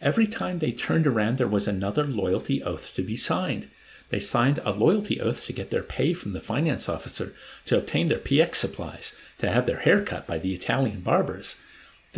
[0.00, 3.68] Every time they turned around, there was another loyalty oath to be signed.
[4.10, 7.34] They signed a loyalty oath to get their pay from the finance officer,
[7.66, 11.60] to obtain their PX supplies, to have their hair cut by the Italian barbers.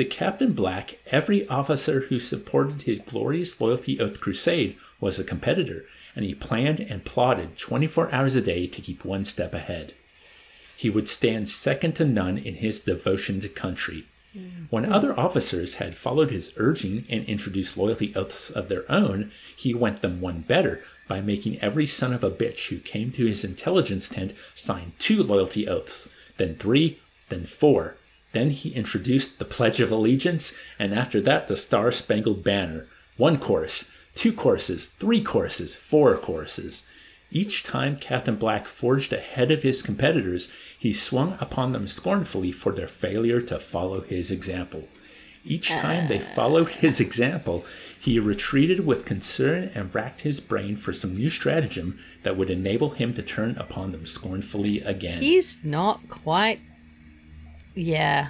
[0.01, 5.85] To Captain Black, every officer who supported his glorious loyalty oath crusade was a competitor,
[6.17, 9.93] and he planned and plotted 24 hours a day to keep one step ahead.
[10.75, 14.07] He would stand second to none in his devotion to country.
[14.71, 14.93] When hmm.
[14.95, 20.01] other officers had followed his urging and introduced loyalty oaths of their own, he went
[20.01, 24.09] them one better by making every son of a bitch who came to his intelligence
[24.09, 27.97] tent sign two loyalty oaths, then three, then four,
[28.33, 32.87] then he introduced the Pledge of Allegiance, and after that, the Star Spangled Banner.
[33.17, 36.85] One chorus, two choruses, three choruses, four choruses.
[37.33, 42.73] Each time Captain Black forged ahead of his competitors, he swung upon them scornfully for
[42.73, 44.89] their failure to follow his example.
[45.45, 47.65] Each time they followed his example,
[47.99, 52.91] he retreated with concern and racked his brain for some new stratagem that would enable
[52.91, 55.23] him to turn upon them scornfully again.
[55.23, 56.61] He's not quite
[57.75, 58.29] yeah.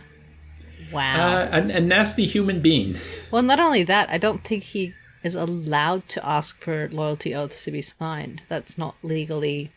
[0.93, 1.37] Wow.
[1.37, 2.97] Uh, a, a nasty human being.
[3.31, 7.65] Well, not only that, I don't think he is allowed to ask for loyalty oaths
[7.65, 8.43] to be signed.
[8.49, 9.71] That's not legally.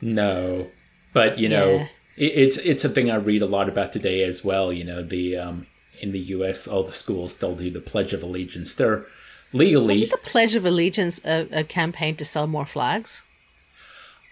[0.00, 0.68] No,
[1.12, 1.86] but you know, yeah.
[2.16, 4.72] it, it's it's a thing I read a lot about today as well.
[4.72, 5.66] You know, the um,
[6.00, 8.74] in the U.S., all the schools still do the Pledge of Allegiance.
[8.74, 9.06] They're
[9.52, 9.94] legally.
[9.94, 13.22] Isn't the Pledge of Allegiance a, a campaign to sell more flags?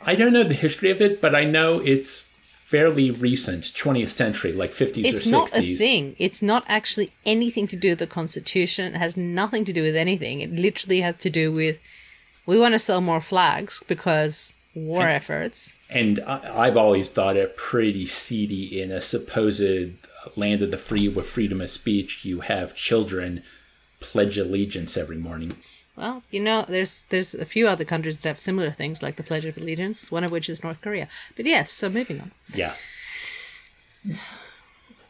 [0.00, 2.26] I don't know the history of it, but I know it's
[2.76, 5.14] fairly recent 20th century, like 50s it's or 60s.
[5.14, 6.16] It's not a thing.
[6.18, 8.94] It's not actually anything to do with the Constitution.
[8.94, 10.42] It has nothing to do with anything.
[10.42, 11.78] It literally has to do with
[12.44, 15.76] we want to sell more flags because war and, efforts.
[15.88, 19.92] And I've always thought it pretty seedy in a supposed
[20.36, 22.24] land of the free with freedom of speech.
[22.26, 23.42] You have children
[24.00, 25.56] pledge allegiance every morning.
[25.96, 29.22] Well, you know, there's there's a few other countries that have similar things like the
[29.22, 31.08] Pledge of Allegiance, one of which is North Korea.
[31.36, 32.32] But yes, so moving on.
[32.52, 32.74] Yeah.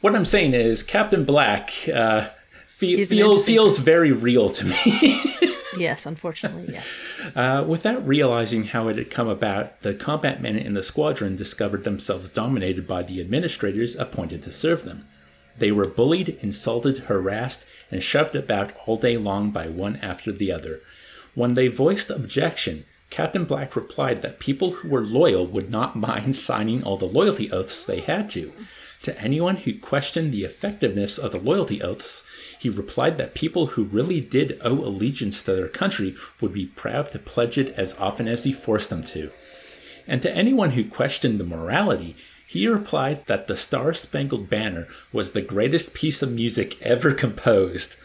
[0.01, 2.29] What I'm saying is, Captain Black uh,
[2.69, 5.23] fe- feels feels very real to me.
[5.77, 6.87] yes, unfortunately, yes.
[7.35, 11.83] Uh, without realizing how it had come about, the combat men in the squadron discovered
[11.85, 15.09] themselves dominated by the administrators appointed to serve them.
[15.59, 20.33] They were bullied, insulted, harassed, and shoved it back all day long by one after
[20.33, 20.81] the other.
[21.35, 26.35] When they voiced objection, Captain Black replied that people who were loyal would not mind
[26.37, 28.53] signing all the loyalty oaths they had to.
[29.03, 32.25] To anyone who questioned the effectiveness of the loyalty oaths,
[32.59, 37.13] he replied that people who really did owe allegiance to their country would be proud
[37.13, 39.31] to pledge it as often as he forced them to.
[40.09, 42.17] And to anyone who questioned the morality,
[42.47, 47.97] he replied that the Star Spangled Banner was the greatest piece of music ever composed.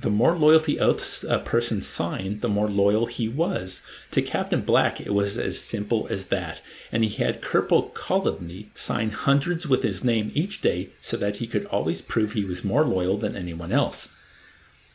[0.00, 3.80] The more loyalty oaths a person signed, the more loyal he was.
[4.10, 6.60] To Captain Black, it was as simple as that,
[6.92, 11.46] and he had Corporal Kolodny sign hundreds with his name each day so that he
[11.46, 14.10] could always prove he was more loyal than anyone else.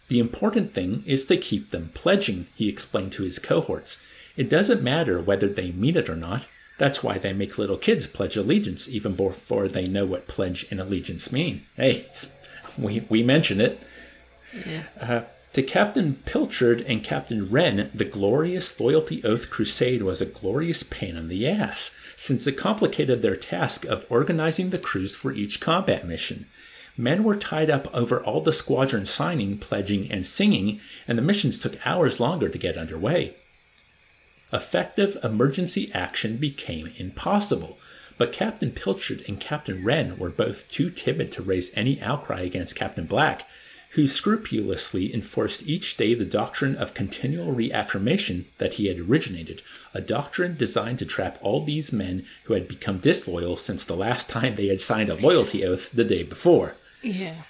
[0.09, 4.03] The important thing is to keep them pledging, he explained to his cohorts.
[4.35, 6.47] It doesn't matter whether they mean it or not,
[6.81, 10.79] That's why they make little kids pledge allegiance even before they know what pledge and
[10.79, 11.63] allegiance mean.
[11.75, 12.07] Hey,
[12.75, 13.83] we, we mention it.
[14.65, 14.85] Yeah.
[14.99, 15.21] Uh,
[15.53, 21.15] to Captain Pilchard and Captain Wren, the glorious Loyalty Oath Crusade was a glorious pain
[21.15, 26.07] in the ass, since it complicated their task of organizing the crews for each combat
[26.07, 26.47] mission.
[26.97, 31.59] Men were tied up over all the squadron signing, pledging, and singing, and the missions
[31.59, 33.35] took hours longer to get underway.
[34.53, 37.79] Effective emergency action became impossible,
[38.17, 42.75] but Captain Pilchard and Captain Wren were both too timid to raise any outcry against
[42.75, 43.47] Captain Black,
[43.91, 49.61] who scrupulously enforced each day the doctrine of continual reaffirmation that he had originated,
[49.93, 54.29] a doctrine designed to trap all these men who had become disloyal since the last
[54.29, 56.75] time they had signed a loyalty oath the day before.
[57.01, 57.43] Yeah.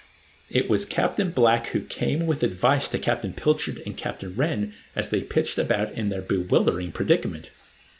[0.54, 5.08] It was Captain Black who came with advice to Captain Pilchard and Captain Wren as
[5.08, 7.50] they pitched about in their bewildering predicament.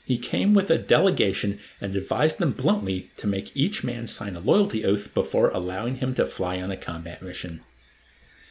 [0.04, 4.42] He came with a delegation and advised them bluntly to make each man sign a
[4.42, 7.62] loyalty oath before allowing him to fly on a combat mission.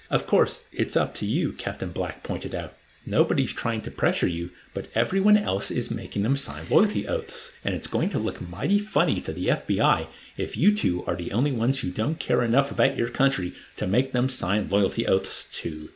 [0.08, 2.72] Of course, it's up to you, Captain Black pointed out.
[3.04, 7.74] Nobody's trying to pressure you, but everyone else is making them sign loyalty oaths, and
[7.74, 10.06] it's going to look mighty funny to the FBI
[10.40, 13.86] if you two are the only ones who don't care enough about your country to
[13.86, 15.90] make them sign loyalty oaths too.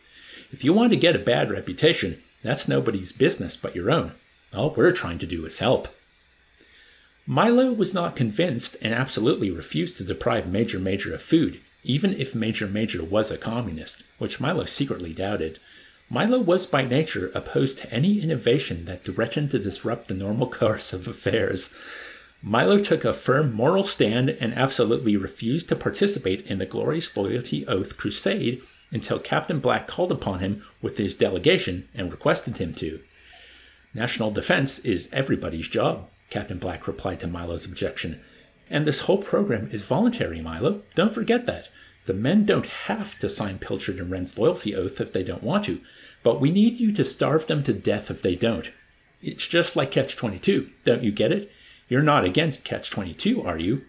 [0.52, 4.12] If you want to get a bad reputation, that's nobody's business but your own.
[4.54, 5.88] All we're trying to do is help.
[7.26, 12.34] Milo was not convinced and absolutely refused to deprive Major Major of food even if
[12.34, 15.58] Major Major was a communist, which Milo secretly doubted.
[16.08, 20.92] Milo was by nature opposed to any innovation that threatened to disrupt the normal course
[20.92, 21.74] of affairs.
[22.46, 27.66] Milo took a firm moral stand and absolutely refused to participate in the Glorious Loyalty
[27.66, 33.00] Oath crusade until Captain Black called upon him with his delegation and requested him to.
[33.94, 38.20] National defense is everybody's job, Captain Black replied to Milo's objection.
[38.68, 40.82] And this whole program is voluntary, Milo.
[40.94, 41.70] Don't forget that.
[42.04, 45.64] The men don't have to sign Pilchard and Wren's loyalty oath if they don't want
[45.64, 45.80] to,
[46.22, 48.70] but we need you to starve them to death if they don't.
[49.22, 50.68] It's just like Catch 22.
[50.84, 51.50] Don't you get it?
[51.88, 53.84] You're not against Catch 22, are you?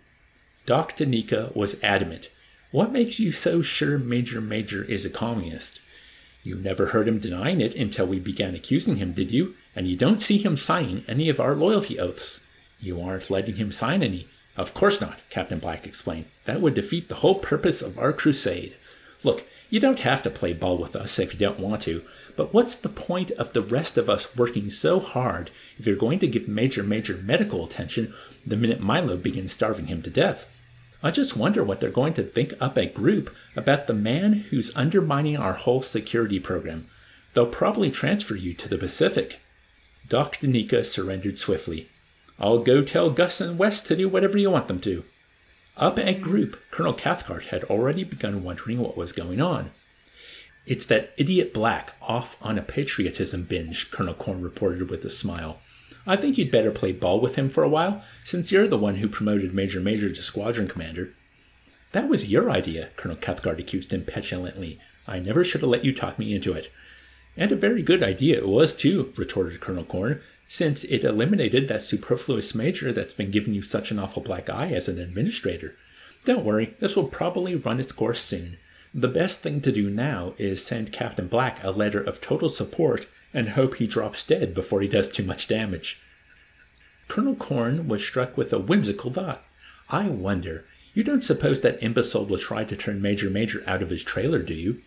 [0.65, 2.29] Doc Daneeka was adamant.
[2.71, 5.79] What makes you so sure Major Major is a communist?
[6.43, 9.55] You never heard him denying it until we began accusing him, did you?
[9.75, 12.41] And you don't see him signing any of our loyalty oaths.
[12.79, 14.27] You aren't letting him sign any.
[14.57, 16.25] Of course not, Captain Black explained.
[16.45, 18.75] That would defeat the whole purpose of our crusade.
[19.23, 22.03] Look, you don't have to play ball with us if you don't want to,
[22.35, 26.19] but what's the point of the rest of us working so hard if you're going
[26.19, 28.13] to give Major Major medical attention
[28.45, 30.45] the minute Milo begins starving him to death?
[31.01, 34.75] I just wonder what they're going to think up at group about the man who's
[34.75, 36.87] undermining our whole security program.
[37.33, 39.39] They'll probably transfer you to the Pacific.
[40.07, 41.89] Doc Daneeka surrendered swiftly.
[42.39, 45.03] I'll go tell Gus and Wes to do whatever you want them to.
[45.77, 46.23] Up at mm-hmm.
[46.23, 49.71] group, Colonel Cathcart had already begun wondering what was going on.
[50.65, 55.59] It's that idiot Black off on a patriotism binge, Colonel Korn reported with a smile.
[56.07, 58.95] I think you'd better play ball with him for a while, since you're the one
[58.95, 61.13] who promoted Major Major to squadron commander.
[61.91, 64.79] That was your idea, Colonel Cathcart accused him petulantly.
[65.07, 66.71] I never should have let you talk me into it.
[67.37, 71.81] And a very good idea it was, too, retorted Colonel Korn, since it eliminated that
[71.81, 75.75] superfluous major that's been giving you such an awful black eye as an administrator.
[76.23, 78.57] Don't worry, this will probably run its course soon.
[78.93, 83.07] The best thing to do now is send Captain Black a letter of total support
[83.33, 85.99] and hope he drops dead before he does too much damage.
[87.07, 89.43] Colonel Korn was struck with a whimsical thought.
[89.89, 93.89] I wonder, you don't suppose that imbecile will try to turn Major Major out of
[93.89, 94.81] his trailer, do you?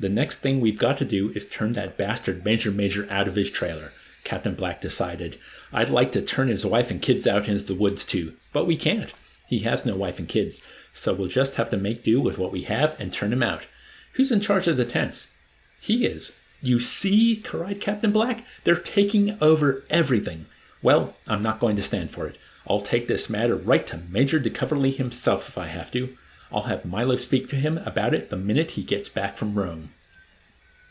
[0.00, 3.36] The next thing we've got to do is turn that bastard Major Major out of
[3.36, 3.92] his trailer.
[4.24, 5.38] Captain Black decided.
[5.72, 8.76] I'd like to turn his wife and kids out into the woods too, but we
[8.76, 9.12] can't.
[9.48, 10.62] He has no wife and kids,
[10.92, 13.66] so we'll just have to make do with what we have and turn him out.
[14.14, 15.32] Who's in charge of the tents?
[15.80, 16.36] He is.
[16.60, 20.46] You see, cried Captain Black, they're taking over everything.
[20.80, 22.38] Well, I'm not going to stand for it.
[22.68, 26.16] I'll take this matter right to Major de Coverley himself if I have to.
[26.52, 29.92] I'll have Milo speak to him about it the minute he gets back from Rome.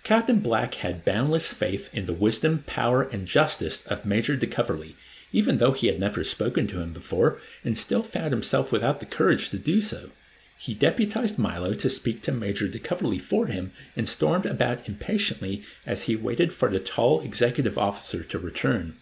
[0.04, 4.96] Captain Black had boundless faith in the wisdom, power, and justice of Major de Coverley,
[5.32, 9.06] even though he had never spoken to him before, and still found himself without the
[9.06, 10.10] courage to do so.
[10.58, 15.64] He deputized Milo to speak to Major de Coverley for him and stormed about impatiently
[15.86, 18.98] as he waited for the tall executive officer to return.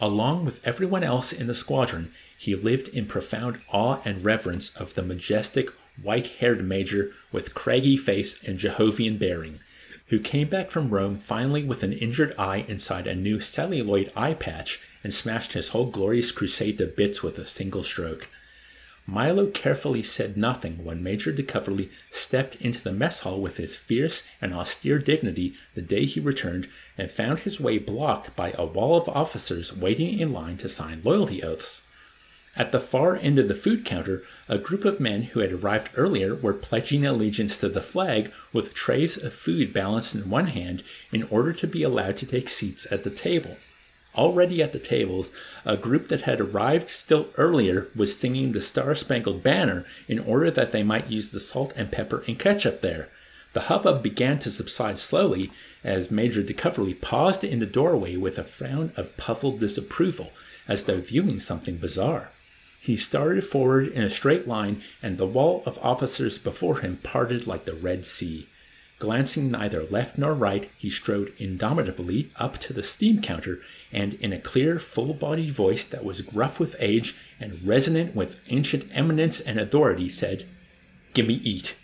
[0.00, 4.94] Along with everyone else in the squadron, he lived in profound awe and reverence of
[4.94, 5.68] the majestic,
[6.00, 9.60] white haired major with craggy face and Jehovian bearing
[10.06, 14.34] who came back from Rome finally with an injured eye inside a new celluloid eye
[14.34, 18.28] patch and smashed his whole glorious crusade to bits with a single stroke.
[19.06, 23.74] Milo carefully said nothing when Major de Coverley stepped into the mess hall with his
[23.74, 28.64] fierce and austere dignity the day he returned and found his way blocked by a
[28.64, 31.82] wall of officers waiting in line to sign loyalty oaths.
[32.54, 35.88] At the far end of the food counter, a group of men who had arrived
[35.96, 40.82] earlier were pledging allegiance to the flag with trays of food balanced in one hand
[41.10, 43.56] in order to be allowed to take seats at the table.
[44.14, 45.32] Already at the tables,
[45.64, 50.50] a group that had arrived still earlier was singing the Star Spangled Banner in order
[50.50, 53.08] that they might use the salt and pepper and ketchup there.
[53.54, 55.50] The hubbub began to subside slowly
[55.82, 60.32] as Major de Coverley paused in the doorway with a frown of puzzled disapproval,
[60.68, 62.30] as though viewing something bizarre.
[62.82, 67.46] He started forward in a straight line, and the wall of officers before him parted
[67.46, 68.48] like the Red Sea.
[68.98, 73.60] Glancing neither left nor right, he strode indomitably up to the steam counter,
[73.92, 78.42] and in a clear, full bodied voice that was gruff with age and resonant with
[78.48, 80.44] ancient eminence and authority, said,
[81.14, 81.76] Gimme eat.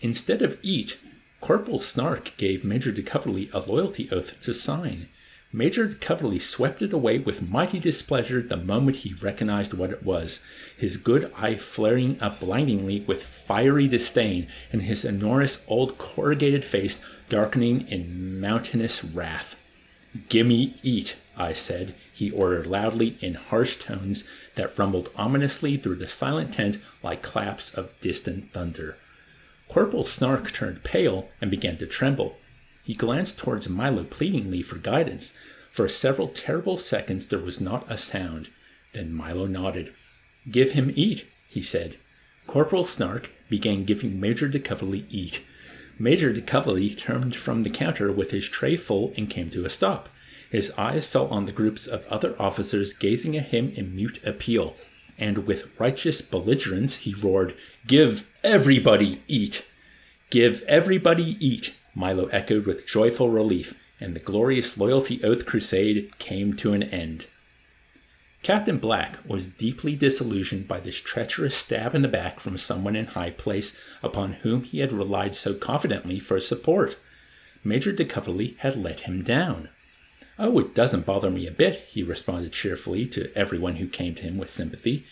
[0.00, 0.96] Instead of eat,
[1.42, 5.08] Corporal Snark gave Major de Coverley a loyalty oath to sign.
[5.52, 10.44] Major Coverley swept it away with mighty displeasure the moment he recognized what it was,
[10.76, 17.00] his good eye flaring up blindingly with fiery disdain, and his enormous old corrugated face
[17.28, 19.56] darkening in mountainous wrath.
[20.28, 24.22] Gimme eat, I said, he ordered loudly in harsh tones
[24.54, 28.96] that rumbled ominously through the silent tent like claps of distant thunder.
[29.68, 32.36] Corporal Snark turned pale and began to tremble.
[32.82, 35.34] He glanced towards Milo pleadingly for guidance.
[35.70, 38.48] For several terrible seconds there was not a sound.
[38.92, 39.92] Then Milo nodded.
[40.50, 41.96] Give him eat, he said.
[42.46, 45.42] Corporal Snark began giving Major de Coverley eat.
[45.98, 49.70] Major de Coverley turned from the counter with his tray full and came to a
[49.70, 50.08] stop.
[50.50, 54.74] His eyes fell on the groups of other officers gazing at him in mute appeal,
[55.18, 57.54] and with righteous belligerence he roared,
[57.86, 59.64] Give everybody eat!
[60.30, 61.74] Give everybody eat!
[61.94, 67.26] Milo echoed with joyful relief, and the glorious Loyalty Oath Crusade came to an end.
[68.42, 73.06] Captain Black was deeply disillusioned by this treacherous stab in the back from someone in
[73.06, 76.96] high place upon whom he had relied so confidently for support.
[77.62, 79.68] Major de Coverley had let him down.
[80.38, 84.22] Oh, it doesn't bother me a bit, he responded cheerfully to everyone who came to
[84.22, 85.04] him with sympathy.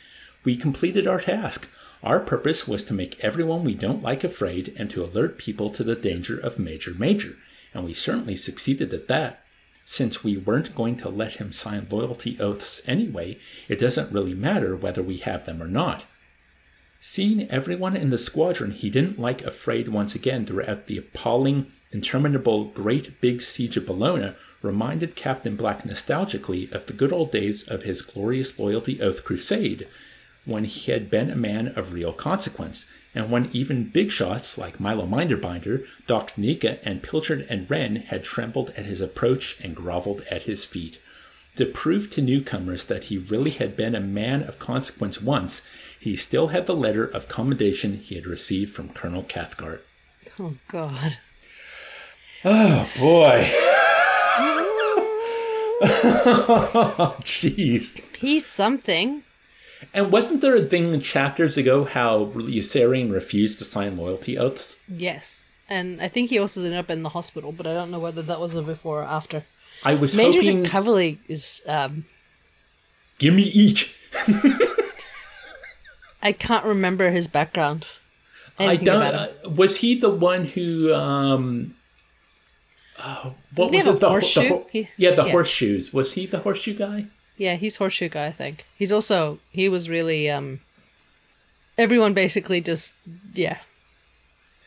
[0.42, 1.68] We completed our task.
[2.02, 5.82] Our purpose was to make everyone we don't like afraid and to alert people to
[5.82, 7.36] the danger of Major Major,
[7.74, 9.42] and we certainly succeeded at that.
[9.84, 13.38] Since we weren't going to let him sign loyalty oaths anyway,
[13.68, 16.04] it doesn't really matter whether we have them or not.
[17.00, 22.66] Seeing everyone in the squadron he didn't like afraid once again throughout the appalling, interminable
[22.66, 27.82] Great Big Siege of Bologna reminded Captain Black nostalgically of the good old days of
[27.82, 29.88] his glorious loyalty oath crusade,
[30.48, 34.80] when he had been a man of real consequence, and when even big shots like
[34.80, 40.22] Milo Minderbinder, Doc Daneeka, and Pilchard and Wren had trembled at his approach and groveled
[40.30, 40.98] at his feet.
[41.56, 45.62] To prove to newcomers that he really had been a man of consequence once,
[46.00, 49.84] he still had the letter of commendation he had received from Colonel Cathcart.
[50.38, 51.18] Oh, God.
[52.44, 53.50] Oh, boy.
[57.24, 58.00] Jeez.
[58.16, 59.22] He's something.
[59.94, 64.76] And wasn't there a thing chapters ago how Yossarian refused to sign loyalty oaths?
[64.88, 65.40] Yes.
[65.68, 68.22] And I think he also ended up in the hospital, but I don't know whether
[68.22, 69.44] that was a before or after.
[69.84, 70.64] I was Major hoping.
[70.64, 71.62] Coverley is.
[71.66, 72.04] Um,
[73.18, 73.92] Give me eat.
[76.22, 77.86] I can't remember his background.
[78.58, 79.02] I don't.
[79.02, 80.92] Uh, was he the one who?
[80.92, 81.76] Um,
[82.98, 83.94] uh, what Doesn't he was it?
[83.94, 84.64] a The, horseshoe?
[84.72, 85.30] the yeah, the yeah.
[85.30, 85.92] horseshoes.
[85.92, 87.06] Was he the horseshoe guy?
[87.38, 88.26] Yeah, he's horseshoe guy.
[88.26, 90.60] I think he's also he was really um.
[91.78, 92.94] Everyone basically just
[93.32, 93.58] yeah.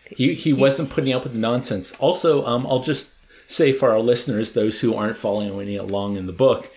[0.09, 1.93] He he wasn't putting up with nonsense.
[1.99, 3.09] Also, um, I'll just
[3.47, 6.72] say for our listeners, those who aren't following along in the book,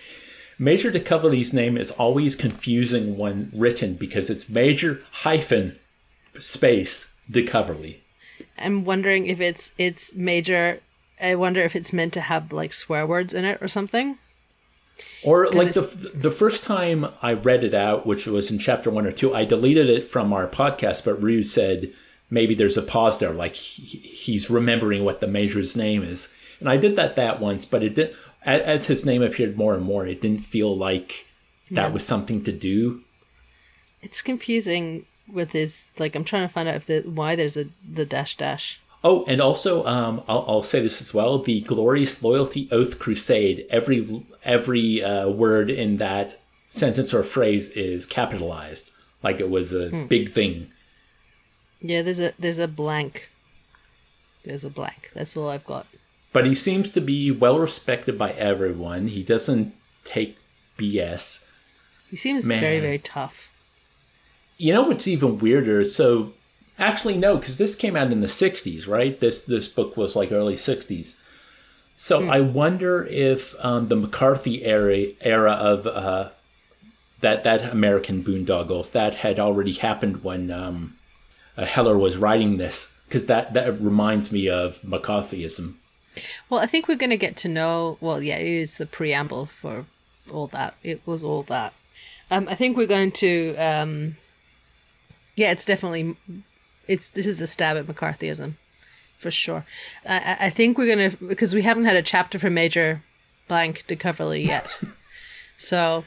[0.59, 5.79] Major de Coverley's name is always confusing when written because it's Major hyphen
[6.37, 7.99] space de Coverley.
[8.57, 10.81] I'm wondering if it's it's major.
[11.21, 14.17] I wonder if it's meant to have like swear words in it or something.
[15.23, 19.05] Or like the the first time I read it out, which was in chapter one
[19.05, 21.03] or two, I deleted it from our podcast.
[21.03, 21.91] But Rue said
[22.29, 26.69] maybe there's a pause there, like he, he's remembering what the major's name is, and
[26.69, 27.65] I did that that once.
[27.65, 28.15] But it did
[28.45, 31.25] as, as his name appeared more and more, it didn't feel like
[31.71, 33.01] that was something to do.
[34.01, 36.15] It's confusing with his like.
[36.15, 38.79] I'm trying to find out if the why there's a the dash dash.
[39.05, 43.67] Oh, and also, um, I'll, I'll, say this as well: the glorious loyalty oath crusade.
[43.69, 48.89] Every every uh, word in that sentence or phrase is capitalized,
[49.21, 50.07] like it was a hmm.
[50.07, 50.71] big thing.
[51.81, 53.29] Yeah, there's a there's a blank.
[54.43, 55.11] There's a blank.
[55.13, 55.85] That's all I've got.
[56.33, 59.09] But he seems to be well respected by everyone.
[59.09, 60.35] He doesn't take
[60.79, 61.45] BS.
[62.09, 62.59] He seems Man.
[62.59, 63.51] very very tough.
[64.57, 65.85] You know what's even weirder?
[65.85, 66.33] So
[66.77, 69.19] Actually, no, because this came out in the '60s, right?
[69.19, 71.15] This this book was like early '60s.
[71.95, 72.29] So mm.
[72.29, 76.31] I wonder if um, the McCarthy era era of uh,
[77.21, 80.97] that that American boondoggle, if that had already happened when um,
[81.57, 85.75] uh, Heller was writing this, because that that reminds me of McCarthyism.
[86.49, 87.97] Well, I think we're going to get to know.
[88.01, 89.85] Well, yeah, it is the preamble for
[90.31, 90.75] all that.
[90.83, 91.73] It was all that.
[92.29, 93.55] Um, I think we're going to.
[93.55, 94.17] Um,
[95.35, 96.15] yeah, it's definitely
[96.87, 98.53] it's this is a stab at McCarthyism,
[99.17, 99.65] for sure.
[100.05, 103.01] I, I think we're gonna because we haven't had a chapter for Major
[103.47, 104.79] Blank de Coverley yet,
[105.57, 106.03] so.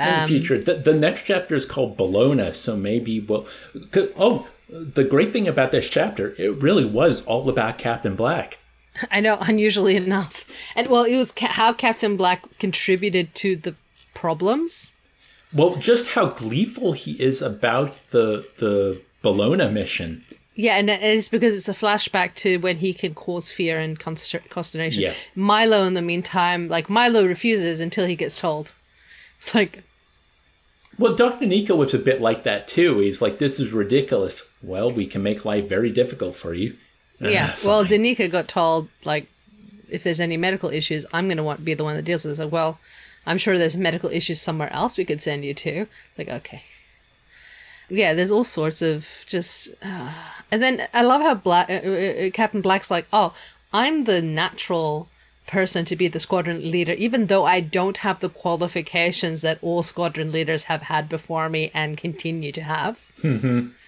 [0.00, 3.48] Um, in the um, future, the, the next chapter is called Bologna, so maybe we'll.
[4.16, 8.58] Oh, the great thing about this chapter, it really was all about Captain Black.
[9.10, 13.74] I know, unusually enough, and well, it was ca- how Captain Black contributed to the
[14.14, 14.94] problems.
[15.52, 20.24] Well, just how gleeful he is about the the Bologna mission.
[20.54, 25.02] Yeah, and it's because it's a flashback to when he can cause fear and consternation.
[25.02, 25.14] Yeah.
[25.36, 28.72] Milo, in the meantime, like Milo refuses until he gets told.
[29.38, 29.84] It's like,
[30.98, 31.46] well, Dr.
[31.46, 32.98] Nico was a bit like that too.
[32.98, 36.76] He's like, "This is ridiculous." Well, we can make life very difficult for you.
[37.20, 37.52] Yeah.
[37.52, 39.26] Ah, well, Daneeka got told like,
[39.88, 42.38] if there's any medical issues, I'm going to want be the one that deals with
[42.38, 42.44] it.
[42.44, 42.78] Like, well,
[43.26, 45.88] I'm sure there's medical issues somewhere else we could send you to.
[46.16, 46.62] Like, okay
[47.88, 50.12] yeah, there's all sorts of just, uh,
[50.50, 53.34] and then I love how Black uh, uh, uh, Captain Black's like, oh,
[53.72, 55.08] I'm the natural
[55.46, 59.82] person to be the squadron leader, even though I don't have the qualifications that all
[59.82, 63.12] squadron leaders have had before me and continue to have.
[63.22, 63.68] Mm-hmm.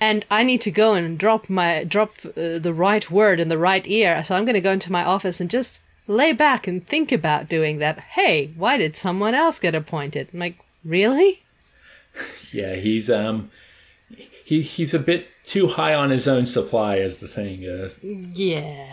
[0.00, 3.58] And I need to go and drop my drop uh, the right word in the
[3.58, 4.22] right ear.
[4.22, 7.48] So I'm going to go into my office and just lay back and think about
[7.48, 7.98] doing that.
[7.98, 10.28] Hey, why did someone else get appointed?
[10.32, 11.42] I'm like, really?
[12.52, 13.50] yeah, he's um
[14.44, 18.00] he he's a bit too high on his own supply, as the saying goes.
[18.02, 18.86] Yeah,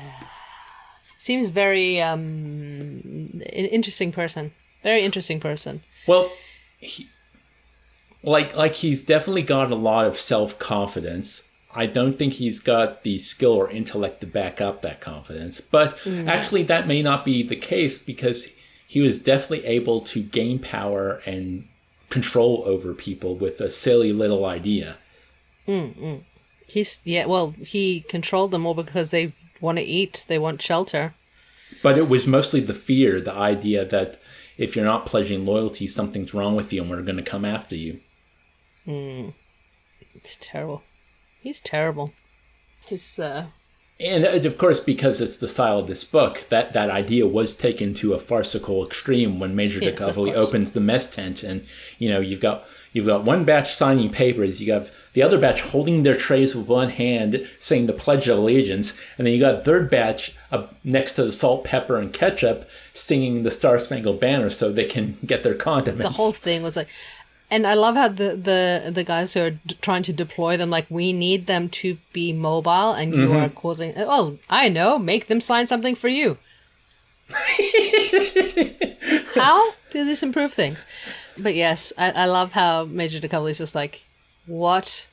[1.18, 4.54] seems very um interesting person.
[4.84, 5.82] Very interesting person.
[6.08, 6.32] Well,
[6.78, 7.10] he,
[8.24, 11.44] like like he's definitely got a lot of self confidence.
[11.78, 15.60] I don't think he's got the skill or intellect to back up that confidence.
[15.60, 18.50] But mm, actually, that may not be the case because
[18.88, 21.68] he was definitely able to gain power and
[22.16, 24.98] control over people with a silly little idea.
[25.68, 26.24] Mm-mm.
[26.66, 27.26] He's yeah.
[27.26, 31.14] Well, he controlled them all because they want to eat, they want shelter.
[31.84, 34.22] But it was mostly the fear, the idea that
[34.58, 37.76] if you're not pledging loyalty, something's wrong with you, and we're going to come after
[37.76, 38.00] you.
[38.86, 39.30] Hmm.
[40.14, 40.84] It's terrible.
[41.42, 42.14] He's terrible.
[42.88, 43.48] His uh,
[44.00, 47.56] and uh, of course, because it's the style of this book, that, that idea was
[47.56, 51.66] taken to a farcical extreme when Major yes, DeCoverley opens the mess tent, and
[51.98, 55.40] you know you've got you've got one batch signing papers, you have got the other
[55.40, 59.40] batch holding their trays with one hand, saying the Pledge of Allegiance, and then you
[59.40, 64.20] got third batch uh, next to the salt, pepper, and ketchup, singing the Star Spangled
[64.20, 66.04] Banner so they can get their condiments.
[66.04, 66.90] The whole thing was like,
[67.52, 70.70] and I love how the the the guys who are d- trying to deploy them
[70.70, 73.38] like we need them to be mobile, and you mm-hmm.
[73.38, 73.94] are causing.
[73.98, 74.98] Oh, I know.
[74.98, 76.38] Make them sign something for you.
[79.36, 80.86] how did this improve things?
[81.38, 84.04] But yes, I, I love how Major DeCoverley is just like,
[84.46, 85.08] what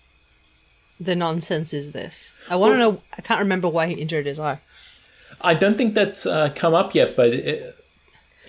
[1.01, 2.37] the nonsense is this?
[2.49, 3.03] I want to well, know.
[3.16, 4.61] I can't remember why he injured his eye.
[5.41, 7.74] I don't think that's uh, come up yet, but it,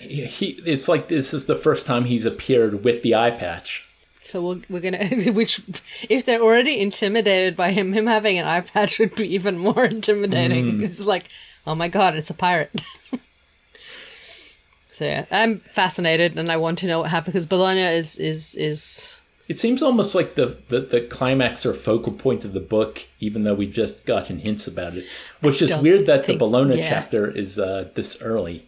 [0.04, 3.88] he it's like this is the first time he's appeared with the eye patch.
[4.26, 5.62] So we're, we're gonna, which,
[6.10, 9.86] if they're already intimidated by him, him having an eye patch would be even more
[9.98, 10.80] intimidating.
[10.80, 10.84] Mm.
[10.84, 11.26] It's like,
[11.68, 12.82] oh my god, it's a pirate.
[14.92, 18.56] so yeah, I'm fascinated, and I want to know what happened because Bologna is is
[18.56, 19.20] is.
[19.50, 23.44] It seems almost like the, the, the climax or focal point of the book, even
[23.44, 25.06] though we've just gotten hints about it.
[25.42, 26.88] Which is weird that think, the Bologna yeah.
[26.88, 28.66] chapter is uh, this early.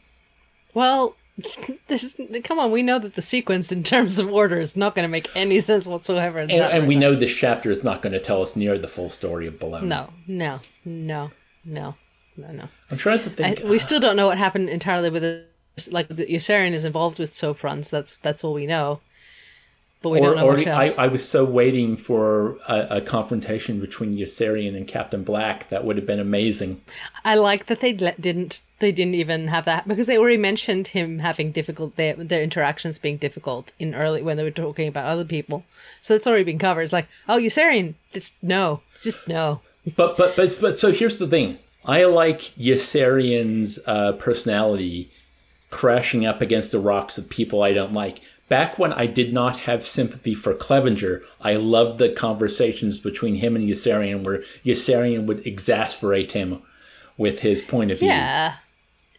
[0.74, 1.16] Well,
[1.88, 5.04] this come on we know that the sequence in terms of order is not going
[5.04, 6.40] to make any sense whatsoever.
[6.40, 9.10] And, and we know this chapter is not going to tell us near the full
[9.10, 9.88] story of Bologna.
[9.88, 11.32] no no no
[11.66, 11.96] no
[12.38, 12.70] no no.
[12.90, 15.50] I'm trying to think I, we uh, still don't know what happened entirely with it
[15.92, 19.02] like the Yossarian is involved with soap runs that's that's all we know
[20.02, 20.94] but we or, don't know or I.
[20.98, 25.96] I was so waiting for a, a confrontation between Yossarian and Captain Black that would
[25.98, 26.82] have been amazing.
[27.24, 31.20] I like that they didn't they didn't even have that because they already mentioned him
[31.20, 35.26] having difficult their, their interactions being difficult in early when they were talking about other
[35.26, 35.64] people.
[36.02, 36.82] So it's already been covered.
[36.82, 39.62] It's like, oh, Yossarian, just no, just no.
[39.96, 41.58] But but but but so here's the thing.
[41.86, 45.12] I like Yossarian's uh, personality
[45.70, 48.22] crashing up against the rocks of people I don't like.
[48.48, 53.56] Back when I did not have sympathy for Clevenger, I loved the conversations between him
[53.56, 56.62] and Yossarian where Yossarian would exasperate him
[57.18, 58.10] with his point of view.
[58.10, 58.56] Yeah,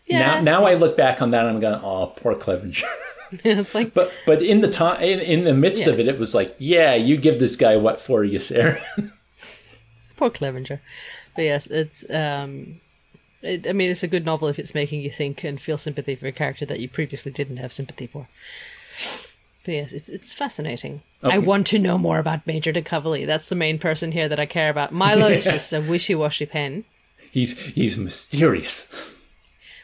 [0.09, 0.41] Now yeah.
[0.43, 2.87] now I look back on that and I'm going, oh, poor Clevenger.
[3.45, 6.35] it's like but but in the time in, in the midst of it, it was
[6.35, 9.13] like, yeah, you give this guy what for, Yossarian.
[10.17, 10.81] poor Clevenger.
[11.35, 12.81] But yes, it's um,
[13.43, 16.15] it, I mean, it's a good novel if it's making you think and feel sympathy
[16.15, 18.29] for a character that you previously didn't have sympathy for.
[19.65, 21.03] But yes, it's it's fascinating.
[21.23, 23.27] I want to know more about Major DeCoverley.
[23.27, 24.93] That's the main person here that I care about.
[24.93, 26.85] Milo is just a wishy-washy pen.
[27.31, 29.13] he's he's mysterious.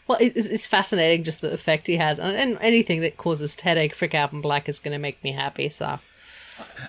[0.07, 3.95] Well, it's, it's fascinating just the effect he has, and, and anything that causes headache
[3.95, 5.69] for Captain Black is going to make me happy.
[5.69, 6.01] So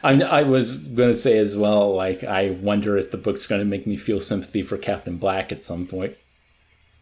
[0.04, 3.62] I, I was going to say as well, like, I wonder if the book's going
[3.62, 6.16] to make me feel sympathy for Captain Black at some point.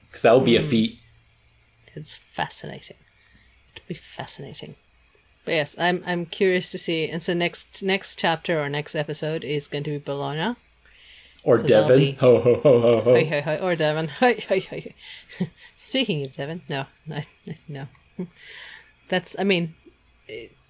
[0.08, 0.68] Because that would be a hmm.
[0.68, 1.00] feat.
[1.96, 2.98] it's fascinating.
[3.74, 4.76] It'd be fascinating.
[5.46, 7.10] But yes, I'm I'm curious to see.
[7.10, 10.56] And so next next chapter or next episode is going to be Bologna.
[11.44, 11.98] Or So Devon.
[11.98, 13.14] be- Ho, ho, ho, ho, ho.
[13.16, 14.08] Hi, hi, hi, or Devon.
[14.20, 14.94] Hi, hi, hi.
[15.76, 17.26] Speaking of Devon, no, I,
[17.68, 17.88] no.
[19.10, 19.74] That's, I mean,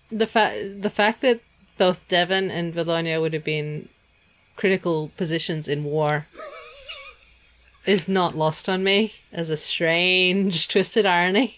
[0.09, 1.41] the fact the fact that
[1.78, 3.89] both Devon and Bologna would have been
[4.55, 6.28] critical positions in war
[7.86, 11.57] is not lost on me as a strange, twisted irony.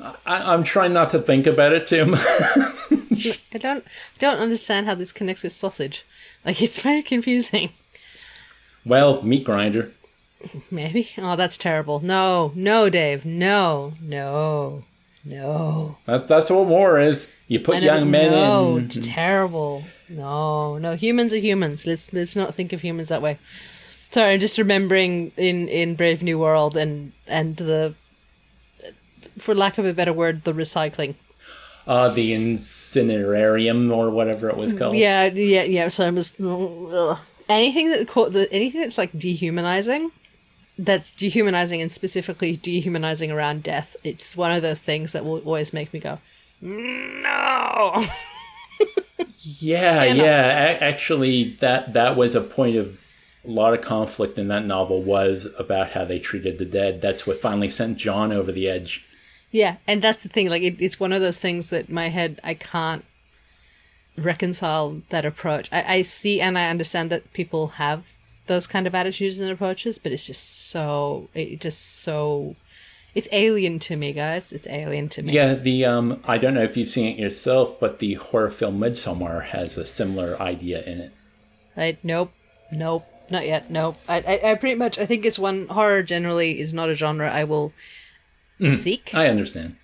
[0.00, 2.20] I, I'm trying not to think about it too much.
[3.52, 3.84] I don't,
[4.18, 6.04] don't understand how this connects with sausage.
[6.44, 7.70] Like, it's very confusing.
[8.84, 9.92] well, meat grinder.
[10.70, 11.10] Maybe.
[11.18, 12.00] Oh, that's terrible.
[12.00, 13.24] No, no, Dave.
[13.24, 14.84] No, no,
[15.24, 15.96] no.
[16.06, 17.32] That, that's what war is.
[17.48, 18.84] You put young men no, in.
[18.84, 19.84] it's terrible.
[20.08, 20.96] No, no.
[20.96, 21.86] Humans are humans.
[21.86, 23.38] Let's let's not think of humans that way.
[24.10, 27.94] Sorry, I'm just remembering in in Brave New World and and the,
[29.38, 31.14] for lack of a better word, the recycling.
[31.86, 34.96] Uh, the incinerarium or whatever it was called.
[34.96, 35.88] Yeah, yeah, yeah.
[35.88, 37.18] So I was ugh.
[37.48, 40.10] anything that the anything that's like dehumanizing.
[40.76, 43.94] That's dehumanizing and specifically dehumanizing around death.
[44.02, 46.18] It's one of those things that will always make me go,
[46.60, 48.02] no.
[49.44, 50.48] Yeah, yeah.
[50.48, 53.04] A- actually, that that was a point of
[53.44, 57.02] a lot of conflict in that novel was about how they treated the dead.
[57.02, 59.06] That's what finally sent John over the edge.
[59.54, 60.50] Yeah, and that's the thing.
[60.50, 63.04] Like, it, it's one of those things that my head I can't
[64.18, 65.68] reconcile that approach.
[65.70, 68.16] I, I see and I understand that people have
[68.48, 72.56] those kind of attitudes and approaches, but it's just so it just so
[73.14, 74.52] it's alien to me, guys.
[74.52, 75.32] It's alien to me.
[75.34, 78.80] Yeah, the um, I don't know if you've seen it yourself, but the horror film
[78.80, 81.12] Midsommar has a similar idea in it.
[81.76, 82.32] I nope,
[82.72, 83.70] nope, not yet.
[83.70, 83.98] Nope.
[84.08, 87.30] I, I I pretty much I think it's one horror generally is not a genre
[87.30, 87.72] I will
[88.68, 89.14] seek.
[89.14, 89.76] I understand.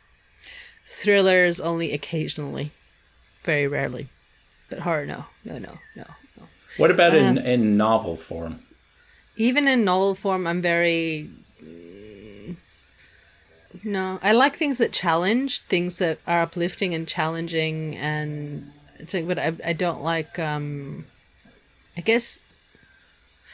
[0.87, 2.71] Thrillers only occasionally,
[3.45, 4.09] very rarely,
[4.69, 6.05] but horror no, no, no, no,
[6.39, 6.49] no.
[6.77, 7.49] What about in, Uh-huh.
[7.49, 8.61] in novel form?
[9.37, 11.31] Even in novel form, I'm very.
[11.63, 12.57] mm,
[13.85, 19.27] No, I like things that challenge, things that are uplifting and challenging, and it's like,
[19.27, 20.39] but I, I don't like.
[20.39, 21.07] um
[21.97, 22.41] I guess.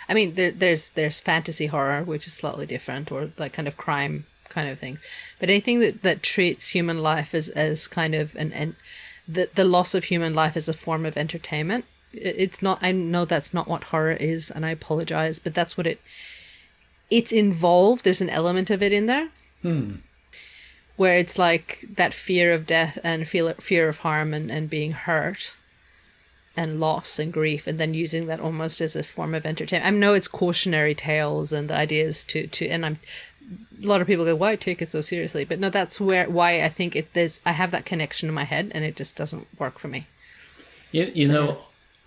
[0.08, 3.76] I mean, there, there's there's fantasy horror, which is slightly different, or like kind of
[3.76, 4.24] crime
[4.56, 4.96] kind of thing.
[5.38, 8.70] But anything that, that treats human life as, as kind of an, an
[9.34, 11.84] the the loss of human life as a form of entertainment.
[12.12, 12.78] It- It's not.
[12.88, 15.98] I know that's not what horror is, and I apologize, but that's what it.
[17.10, 18.02] It's involved.
[18.02, 19.28] There's an element of it in there,
[19.62, 19.88] hmm.
[21.00, 24.92] where it's like that fear of death and feel fear of harm and, and being
[25.06, 25.42] hurt,
[26.56, 29.86] and loss and grief, and then using that almost as a form of entertainment.
[29.86, 32.98] I know it's cautionary tales and the ideas to to, and I'm
[33.82, 36.62] a lot of people go, "Why take it so seriously?" But no, that's where why
[36.62, 37.12] I think it.
[37.12, 40.06] There's I have that connection in my head, and it just doesn't work for me.
[40.92, 41.58] You, you know,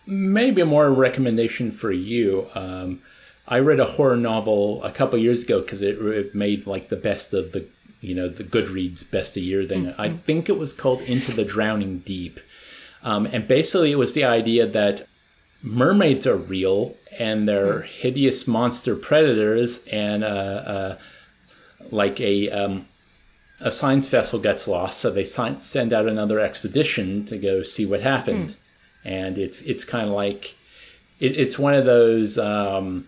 [0.06, 2.48] maybe a more recommendation for you.
[2.54, 3.02] Um,
[3.48, 6.96] I read a horror novel a couple years ago because it, it made like the
[6.96, 7.66] best of the,
[8.00, 9.94] you know, the Goodreads best of year thing.
[9.98, 12.40] I think it was called Into the Drowning Deep.
[13.02, 15.08] Um, and basically, it was the idea that
[15.64, 20.98] mermaids are real and they're hideous monster predators and uh, uh,
[21.92, 22.88] like a um,
[23.62, 28.02] a science vessel gets lost, so they send out another expedition to go see what
[28.02, 28.50] happened.
[28.50, 28.56] Mm.
[29.06, 30.56] And it's it's kind of like
[31.20, 33.06] it, it's one of those um,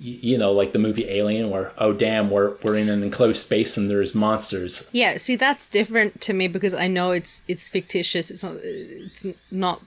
[0.00, 3.76] you know, like the movie Alien, where oh damn, we're we're in an enclosed space
[3.76, 4.88] and there's monsters.
[4.92, 8.30] Yeah, see, that's different to me because I know it's it's fictitious.
[8.30, 9.82] It's not it's not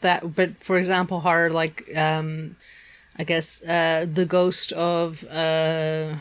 [0.00, 0.34] that.
[0.34, 2.56] But for example, horror like um,
[3.16, 6.16] I guess uh, the ghost of uh,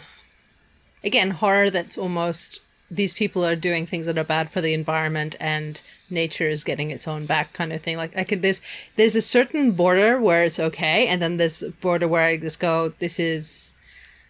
[1.04, 5.36] again horror that's almost these people are doing things that are bad for the environment
[5.40, 7.98] and nature is getting its own back kind of thing.
[7.98, 8.62] Like i could there's
[8.96, 12.94] there's a certain border where it's okay and then this border where i just go
[13.00, 13.74] this is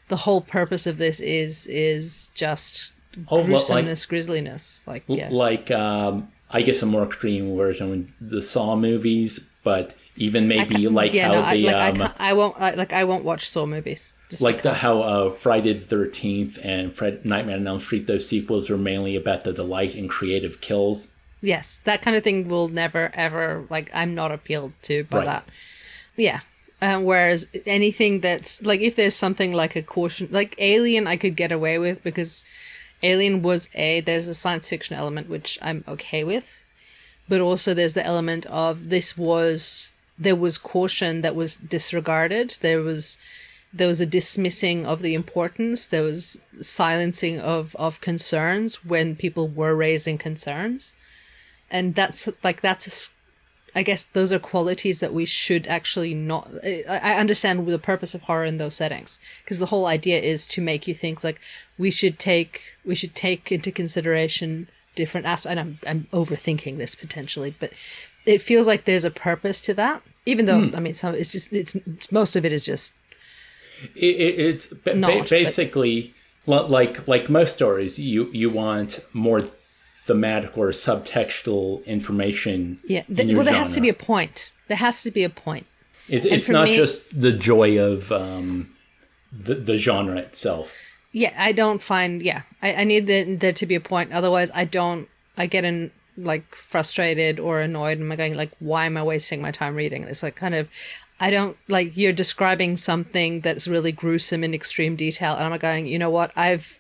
[0.09, 2.93] the whole purpose of this is is just
[3.29, 4.83] oh, gruesomeness like, grisliness.
[4.85, 5.29] Like yeah.
[5.31, 7.91] like um i guess a more extreme version
[8.21, 12.13] of the saw movies but even maybe like yeah, how no, the I, like, um,
[12.17, 14.13] I, I won't I, like I won't watch Saw movies.
[14.31, 18.27] Just like the, how uh, Friday the Thirteenth and Fred Nightmare on Elm Street, those
[18.27, 21.09] sequels were mainly about the delight in creative kills.
[21.41, 25.25] Yes, that kind of thing will never ever like I'm not appealed to by right.
[25.25, 25.49] that.
[26.15, 26.39] Yeah.
[26.81, 31.35] Um, whereas anything that's like if there's something like a caution like Alien, I could
[31.35, 32.45] get away with because
[33.03, 36.51] Alien was a there's a science fiction element which I'm okay with,
[37.27, 42.57] but also there's the element of this was there was caution that was disregarded.
[42.61, 43.17] There was
[43.73, 49.47] there was a dismissing of the importance there was silencing of of concerns when people
[49.47, 50.93] were raising concerns
[51.69, 53.11] and that's like that's
[53.73, 56.51] I guess those are qualities that we should actually not.
[56.63, 60.61] I understand the purpose of horror in those settings because the whole idea is to
[60.61, 61.39] make you think like
[61.77, 65.51] we should take we should take into consideration different aspects.
[65.51, 67.71] And I'm I'm overthinking this potentially, but
[68.25, 70.01] it feels like there's a purpose to that.
[70.25, 70.75] Even though mm.
[70.75, 71.77] I mean, some it's just it's
[72.11, 72.93] most of it is just
[73.95, 76.13] it, it, it's ba- Not, basically
[76.45, 76.69] but...
[76.69, 77.99] like like most stories.
[77.99, 82.79] You you want more thematic or subtextual information.
[82.85, 83.59] Yeah, the, well, there genre.
[83.59, 84.51] has to be a point.
[84.67, 85.67] There has to be a point.
[86.07, 88.73] It's it's not me, just the joy of um,
[89.31, 90.73] the the genre itself.
[91.11, 92.21] Yeah, I don't find.
[92.21, 94.11] Yeah, I, I need the, there to be a point.
[94.11, 95.07] Otherwise, I don't.
[95.37, 97.97] I get in like frustrated or annoyed.
[97.97, 100.23] And I'm going like, why am I wasting my time reading this?
[100.23, 100.69] Like, kind of,
[101.21, 105.85] I don't like you're describing something that's really gruesome in extreme detail, and I'm going,
[105.85, 106.31] you know what?
[106.35, 106.79] I've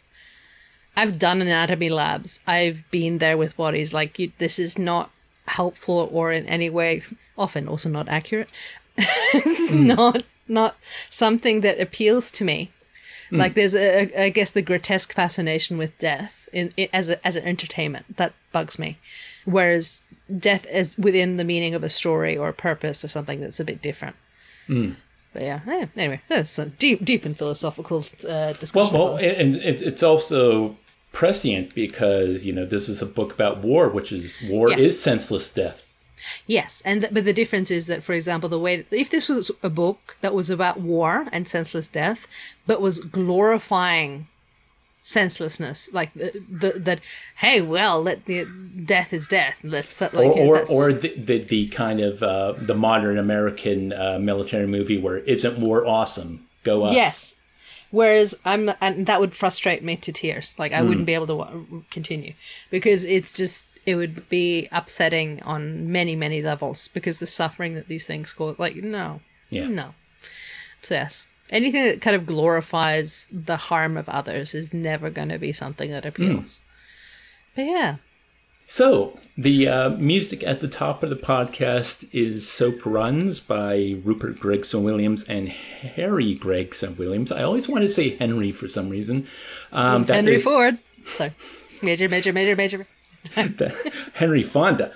[0.97, 2.39] I've done anatomy labs.
[2.47, 3.93] I've been there with bodies.
[3.93, 5.11] Like you, this is not
[5.45, 7.03] helpful or in any way,
[7.37, 8.49] often also not accurate.
[8.97, 9.85] it's mm.
[9.95, 10.75] not not
[11.07, 12.71] something that appeals to me.
[13.31, 13.37] Mm.
[13.37, 17.35] Like there's a, I guess the grotesque fascination with death in, in as a, as
[17.35, 18.97] an entertainment that bugs me,
[19.45, 20.01] whereas
[20.35, 23.65] death is within the meaning of a story or a purpose or something that's a
[23.65, 24.15] bit different.
[24.71, 24.95] Mm.
[25.33, 28.97] But yeah, yeah, anyway, there's some deep, deep and philosophical uh, discussion.
[28.97, 30.77] Well, well, and it's it's also
[31.11, 34.77] prescient because you know this is a book about war, which is war yeah.
[34.77, 35.85] is senseless death.
[36.45, 39.51] Yes, and th- but the difference is that, for example, the way if this was
[39.63, 42.27] a book that was about war and senseless death,
[42.67, 44.27] but was glorifying
[45.03, 46.99] senselessness like the, the, that
[47.37, 48.45] hey well let the
[48.85, 49.59] death is death.
[49.63, 54.19] Let's like or or, or the, the, the kind of uh, the modern american uh,
[54.21, 56.47] military movie where isn't war awesome?
[56.63, 56.93] Go us.
[56.93, 57.35] Yes.
[57.89, 60.55] Whereas i'm and that would frustrate me to tears.
[60.59, 60.87] Like i mm.
[60.87, 62.33] wouldn't be able to continue
[62.69, 67.87] because it's just it would be upsetting on many many levels because the suffering that
[67.87, 69.21] these things cause like no.
[69.49, 69.67] Yeah.
[69.67, 69.95] No.
[70.83, 75.37] So yes anything that kind of glorifies the harm of others is never going to
[75.37, 76.57] be something that appeals.
[76.57, 76.61] Mm.
[77.55, 77.95] But yeah.
[78.67, 84.39] So, the uh, music at the top of the podcast is Soap Runs by Rupert
[84.39, 87.33] Gregson Williams and Harry Gregson Williams.
[87.33, 89.27] I always want to say Henry for some reason.
[89.73, 90.45] Um, Henry is...
[90.45, 90.77] Ford.
[91.03, 91.33] Sorry.
[91.81, 92.87] Major, major, major, major.
[94.13, 94.93] Henry Fonda.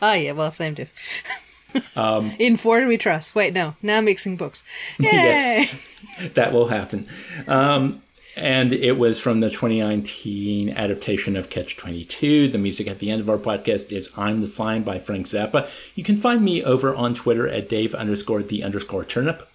[0.00, 0.86] Oh, yeah, well, same too.
[1.96, 3.34] Um, In Ford we trust.
[3.34, 3.74] Wait, no.
[3.82, 4.64] Now mixing books.
[4.98, 5.10] Yay!
[5.12, 5.88] yes,
[6.34, 7.06] that will happen.
[7.46, 8.02] Um,
[8.36, 12.48] and it was from the 2019 adaptation of Catch 22.
[12.48, 15.68] The music at the end of our podcast is I'm the Slime by Frank Zappa.
[15.94, 19.48] You can find me over on Twitter at Dave underscore the underscore turnip.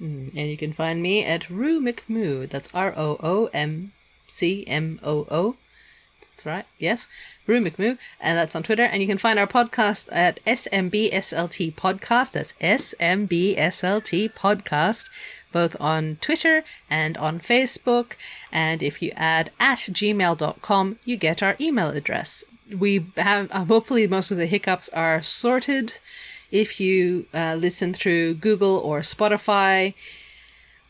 [0.00, 2.48] Mm, and you can find me at Roo McMoo.
[2.48, 3.92] That's R O O M
[4.28, 5.56] C M O O.
[6.20, 6.66] That's right.
[6.78, 7.08] Yes.
[7.48, 8.84] Roo McMoo, and that's on Twitter.
[8.84, 12.32] And you can find our podcast at SMBSLT Podcast.
[12.32, 15.08] That's SMBSLT Podcast,
[15.50, 18.12] both on Twitter and on Facebook.
[18.52, 22.44] And if you add at gmail.com, you get our email address.
[22.70, 25.94] We have, uh, hopefully, most of the hiccups are sorted.
[26.50, 29.94] If you uh, listen through Google or Spotify,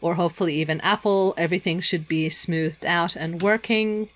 [0.00, 4.08] or hopefully even Apple, everything should be smoothed out and working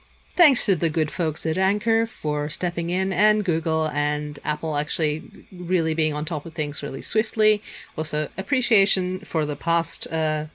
[0.43, 5.47] thanks to the good folks at Anchor for stepping in, and Google and Apple actually
[5.53, 7.63] really being on top of things really swiftly.
[7.97, 10.47] Also, appreciation for the past, uh,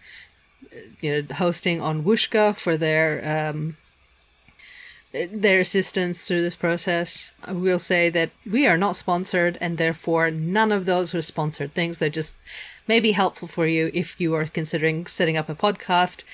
[1.00, 3.78] you know, hosting on Whooshkaa for their um,
[5.14, 7.32] their assistance through this process.
[7.42, 11.74] I will say that we are not sponsored, and therefore none of those are sponsored
[11.74, 12.00] things.
[12.00, 12.36] They're just
[12.90, 16.26] maybe helpful for you if you are considering setting up a podcast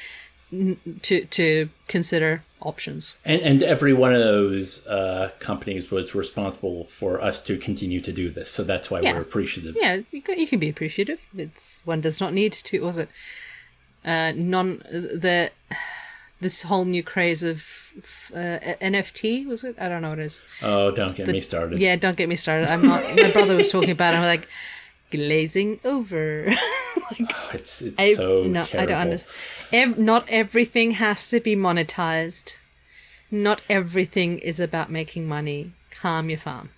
[1.02, 3.14] to to consider options.
[3.26, 8.12] And and every one of those uh, companies was responsible for us to continue to
[8.12, 9.14] do this, so that's why yeah.
[9.14, 9.76] we're appreciative.
[9.80, 11.22] Yeah, you can, you can be appreciative.
[11.36, 12.80] It's one does not need to.
[12.80, 13.10] Was it
[14.06, 15.52] uh, non the
[16.42, 17.94] this whole new craze of
[18.34, 19.76] uh, NFT was it?
[19.80, 20.44] I don't know what it is.
[20.62, 21.80] Oh, don't get the, me started.
[21.80, 22.70] Yeah, don't get me started.
[22.70, 23.04] I'm not.
[23.16, 24.14] my brother was talking about.
[24.14, 24.18] it.
[24.18, 24.48] I'm like
[25.14, 26.46] glazing over.
[27.12, 28.80] like, oh, it's it's I, so no, terrible.
[28.80, 29.36] I don't understand.
[29.72, 32.56] Ev- not everything has to be monetized.
[33.32, 35.74] Not everything is about making money.
[35.92, 36.72] Calm your farm.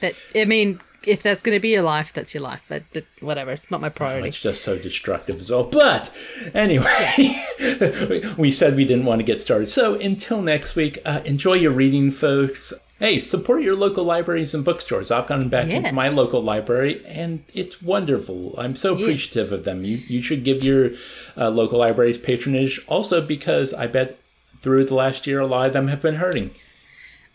[0.00, 2.64] But I mean, if that's going to be your life, that's your life.
[2.68, 4.24] But, but whatever, it's not my priority.
[4.24, 5.64] Oh, it's just so destructive as well.
[5.64, 6.12] But
[6.54, 7.42] anyway,
[8.36, 9.68] we said we didn't want to get started.
[9.68, 12.72] So until next week, uh, enjoy your reading, folks.
[12.98, 15.10] Hey, support your local libraries and bookstores.
[15.10, 15.76] I've gone back yes.
[15.76, 18.54] into my local library, and it's wonderful.
[18.56, 19.58] I'm so appreciative yes.
[19.58, 19.84] of them.
[19.84, 20.92] You you should give your
[21.36, 24.18] uh, local libraries patronage, also because I bet
[24.62, 26.52] through the last year a lot of them have been hurting.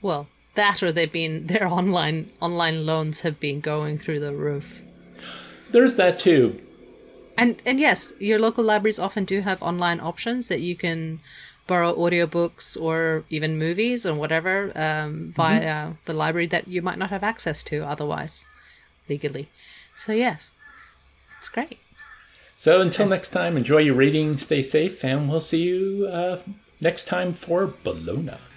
[0.02, 4.82] Well, that or they've been their online online loans have been going through the roof.
[5.72, 6.60] There's that too.
[7.38, 11.20] And and yes, your local libraries often do have online options that you can
[11.72, 15.92] borrow audiobooks or even movies or whatever um, via mm-hmm.
[16.04, 18.46] the library that you might not have access to otherwise
[19.08, 19.48] legally.
[19.96, 20.52] So yes,
[21.38, 21.80] it's great.
[22.58, 26.42] So until next time, enjoy your reading, stay safe, and we'll see you uh,
[26.82, 28.51] next time for Bologna.